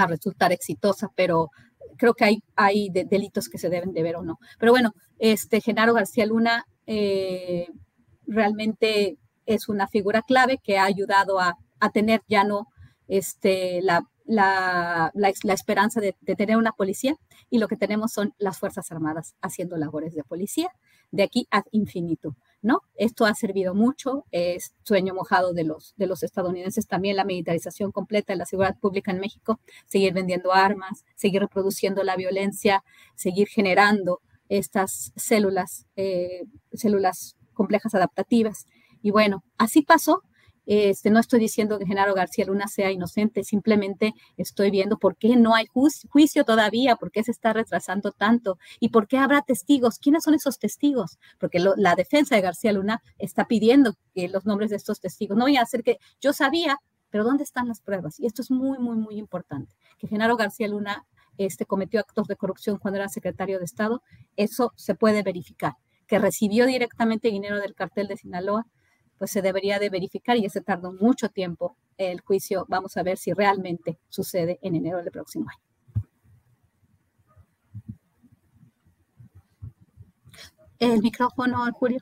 [0.09, 1.51] resultar exitosa, pero
[1.97, 4.39] creo que hay, hay delitos que se deben de ver o no.
[4.59, 7.67] Pero bueno, este Genaro García Luna eh,
[8.27, 11.57] realmente es una figura clave que ha ayudado a,
[11.93, 12.67] tener ya no
[13.07, 15.13] este, la, la,
[15.53, 17.17] esperanza de, tener una policía
[17.49, 20.71] y lo que tenemos son las Fuerzas Armadas haciendo labores de policía
[21.13, 22.37] de aquí ad infinito.
[22.63, 22.81] ¿No?
[22.97, 27.93] Esto ha servido mucho, es sueño mojado de los, de los estadounidenses también, la militarización
[27.93, 32.83] completa de la seguridad pública en México, seguir vendiendo armas, seguir reproduciendo la violencia,
[33.15, 38.67] seguir generando estas células, eh, células complejas adaptativas.
[39.03, 40.23] Y bueno, así pasó.
[40.67, 45.37] Este, no estoy diciendo que Genaro García Luna sea inocente, simplemente estoy viendo por qué
[45.37, 50.01] no hay juicio todavía, por qué se está retrasando tanto y por qué habrá testigos.
[50.01, 51.19] ¿Quiénes son esos testigos?
[51.39, 55.39] Porque la defensa de García Luna está pidiendo que los nombres de estos testigos.
[55.39, 56.79] No voy a hacer que yo sabía,
[57.11, 58.19] pero ¿dónde están las pruebas?
[58.19, 59.73] Y esto es muy, muy, muy importante.
[59.99, 61.07] Que Genaro García Luna
[61.39, 64.03] este, cometió actos de corrupción cuando era secretario de Estado,
[64.37, 65.75] eso se puede verificar
[66.07, 68.67] que recibió directamente dinero del cartel de Sinaloa,
[69.19, 72.67] pues se debería de verificar y ese tardó mucho tiempo el juicio.
[72.69, 75.67] Vamos a ver si realmente sucede en enero del próximo año.
[80.79, 82.01] El micrófono, Julio.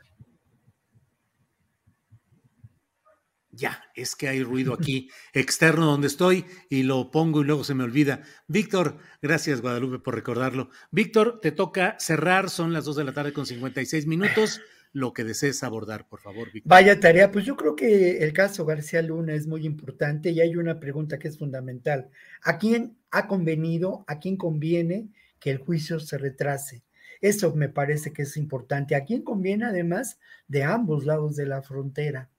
[3.57, 7.75] Ya, es que hay ruido aquí externo donde estoy y lo pongo y luego se
[7.75, 8.23] me olvida.
[8.49, 10.71] Víctor, gracias Guadalupe por recordarlo.
[10.91, 14.61] Víctor, te toca cerrar, son las 2 de la tarde con 56 minutos.
[14.93, 16.71] Lo que desees abordar, por favor, Víctor.
[16.71, 20.55] Vaya tarea, pues yo creo que el caso García Luna es muy importante y hay
[20.55, 22.11] una pregunta que es fundamental.
[22.43, 25.09] ¿A quién ha convenido, a quién conviene
[25.41, 26.85] que el juicio se retrase?
[27.21, 28.95] Eso me parece que es importante.
[28.95, 32.31] ¿A quién conviene además de ambos lados de la frontera?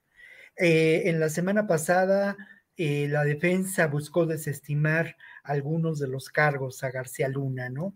[0.58, 2.38] Eh, en la semana pasada,
[2.78, 7.96] eh, la defensa buscó desestimar algunos de los cargos a García Luna, ¿no?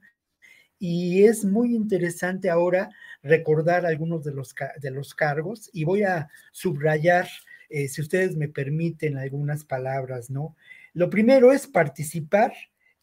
[0.77, 2.89] Y es muy interesante ahora
[3.21, 7.27] recordar algunos de los, de los cargos y voy a subrayar,
[7.69, 10.55] eh, si ustedes me permiten, algunas palabras, ¿no?
[10.93, 12.53] Lo primero es participar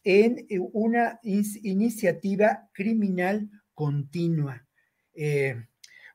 [0.03, 4.65] en una iniciativa criminal continua.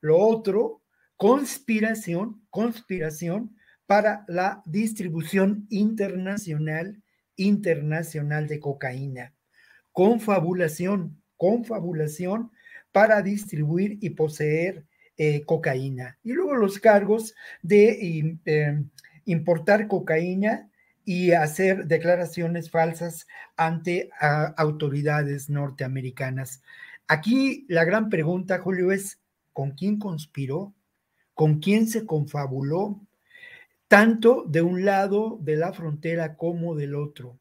[0.00, 0.81] lo otro
[1.22, 3.56] conspiración, conspiración
[3.86, 7.00] para la distribución internacional,
[7.36, 9.32] internacional de cocaína.
[9.92, 12.50] Confabulación, confabulación
[12.90, 14.84] para distribuir y poseer
[15.16, 16.18] eh, cocaína.
[16.24, 18.90] Y luego los cargos de em,
[19.24, 20.72] importar cocaína
[21.04, 24.10] y hacer declaraciones falsas ante
[24.56, 26.64] autoridades norteamericanas.
[27.06, 29.20] Aquí la gran pregunta, Julio, es,
[29.52, 30.74] ¿con quién conspiró?
[31.34, 33.00] Con quién se confabuló,
[33.88, 37.38] tanto de un lado de la frontera como del otro.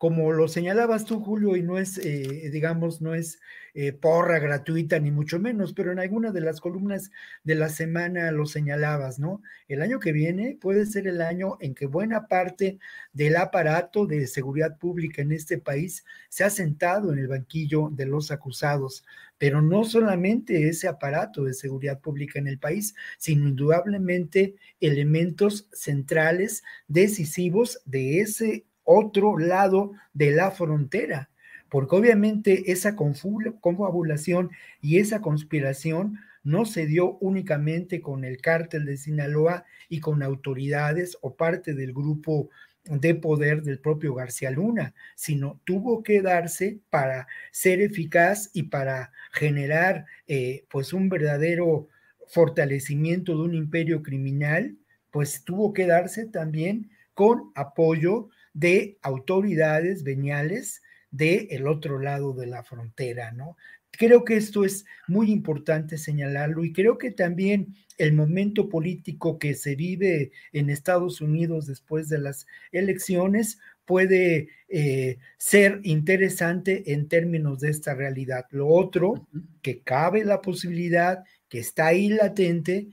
[0.00, 3.38] Como lo señalabas tú, Julio, y no es, eh, digamos, no es
[3.74, 7.10] eh, porra gratuita, ni mucho menos, pero en alguna de las columnas
[7.44, 9.42] de la semana lo señalabas, ¿no?
[9.68, 12.78] El año que viene puede ser el año en que buena parte
[13.12, 18.06] del aparato de seguridad pública en este país se ha sentado en el banquillo de
[18.06, 19.04] los acusados
[19.36, 26.62] pero no solamente ese aparato de seguridad pública en el país, sino indudablemente elementos centrales,
[26.88, 31.30] decisivos de ese otro lado de la frontera,
[31.68, 38.96] porque obviamente esa confabulación y esa conspiración no se dio únicamente con el cártel de
[38.96, 42.48] Sinaloa y con autoridades o parte del grupo
[42.84, 49.12] de poder del propio García Luna, sino tuvo que darse para ser eficaz y para
[49.32, 51.88] generar eh, pues un verdadero
[52.26, 54.76] fortalecimiento de un imperio criminal
[55.10, 62.46] pues tuvo que darse también con apoyo de autoridades veniales del el otro lado de
[62.46, 63.56] la frontera, ¿no?
[63.90, 69.54] Creo que esto es muy importante señalarlo y creo que también el momento político que
[69.54, 77.60] se vive en Estados Unidos después de las elecciones puede eh, ser interesante en términos
[77.60, 78.46] de esta realidad.
[78.50, 79.26] Lo otro,
[79.62, 82.88] que cabe la posibilidad, que está ahí latente,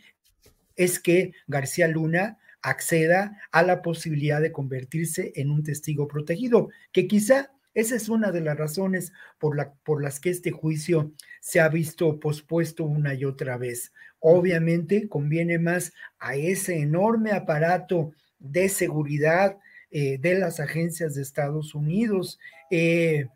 [0.76, 2.40] es que García Luna
[2.70, 8.32] acceda a la posibilidad de convertirse en un testigo protegido, que quizá esa es una
[8.32, 11.12] de las razones por, la, por las que este juicio
[11.42, 13.94] se ha visto pospuesto una y otra vez.
[14.20, 19.58] Obviamente conviene más a ese enorme aparato de seguridad
[19.92, 22.40] eh, de las agencias de Estados Unidos
[22.72, 23.28] eh,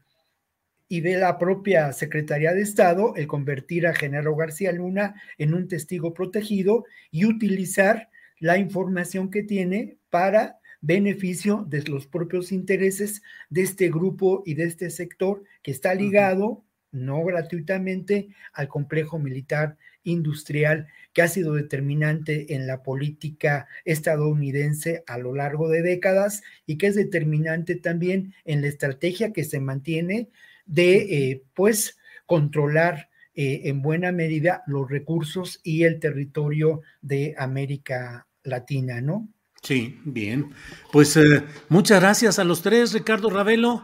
[0.88, 5.68] y de la propia Secretaría de Estado el convertir a Genaro García Luna en un
[5.68, 8.10] testigo protegido y utilizar
[8.42, 14.66] la información que tiene para beneficio de los propios intereses de este grupo y de
[14.66, 22.56] este sector que está ligado, no gratuitamente, al complejo militar industrial que ha sido determinante
[22.56, 28.62] en la política estadounidense a lo largo de décadas y que es determinante también en
[28.62, 30.30] la estrategia que se mantiene
[30.66, 38.28] de, eh, pues, controlar eh, en buena medida los recursos y el territorio de América
[38.44, 39.28] Latina, ¿no?
[39.62, 40.54] Sí, bien.
[40.92, 43.84] Pues eh, muchas gracias a los tres, Ricardo Ravelo.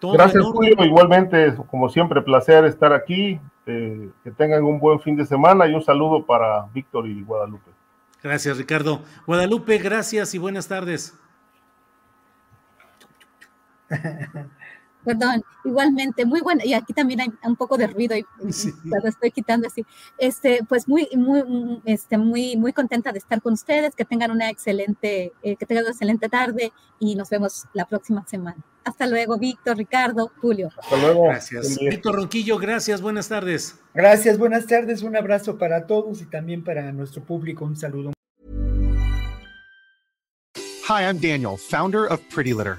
[0.00, 0.74] gracias, Julio.
[0.82, 3.38] Igualmente, como siempre, placer estar aquí.
[3.70, 7.70] Eh, que tengan un buen fin de semana y un saludo para Víctor y Guadalupe.
[8.22, 9.02] Gracias, Ricardo.
[9.26, 11.14] Guadalupe, gracias y buenas tardes.
[15.04, 18.24] Perdón, igualmente, muy bueno, y aquí también hay un poco de ruido y
[18.84, 19.84] lo estoy quitando así.
[20.18, 24.50] Este, pues muy, muy, este, muy, muy contenta de estar con ustedes, que tengan una
[24.50, 28.58] excelente, eh, que tengan una excelente tarde y nos vemos la próxima semana.
[28.84, 30.70] Hasta luego, Víctor, Ricardo, Julio.
[30.78, 31.24] Hasta luego.
[31.24, 31.78] Gracias.
[31.78, 33.78] Víctor Ronquillo, gracias, buenas tardes.
[33.94, 38.12] Gracias, buenas tardes, un abrazo para todos y también para nuestro público, un saludo.
[40.88, 42.78] Hi, I'm Daniel, founder of Pretty Litter.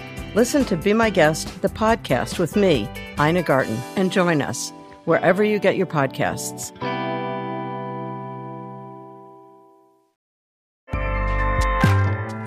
[0.33, 2.87] Listen to Be My Guest, the podcast with me,
[3.19, 4.71] Ina Garten, and join us
[5.03, 6.71] wherever you get your podcasts.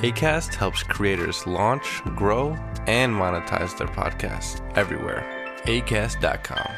[0.00, 2.56] ACAST helps creators launch, grow,
[2.86, 5.22] and monetize their podcasts everywhere.
[5.64, 6.70] ACAST.com.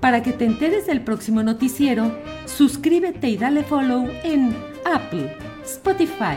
[0.00, 2.10] Para que te enteres del próximo noticiero,
[2.46, 6.36] suscríbete y dale follow en Apple, Spotify,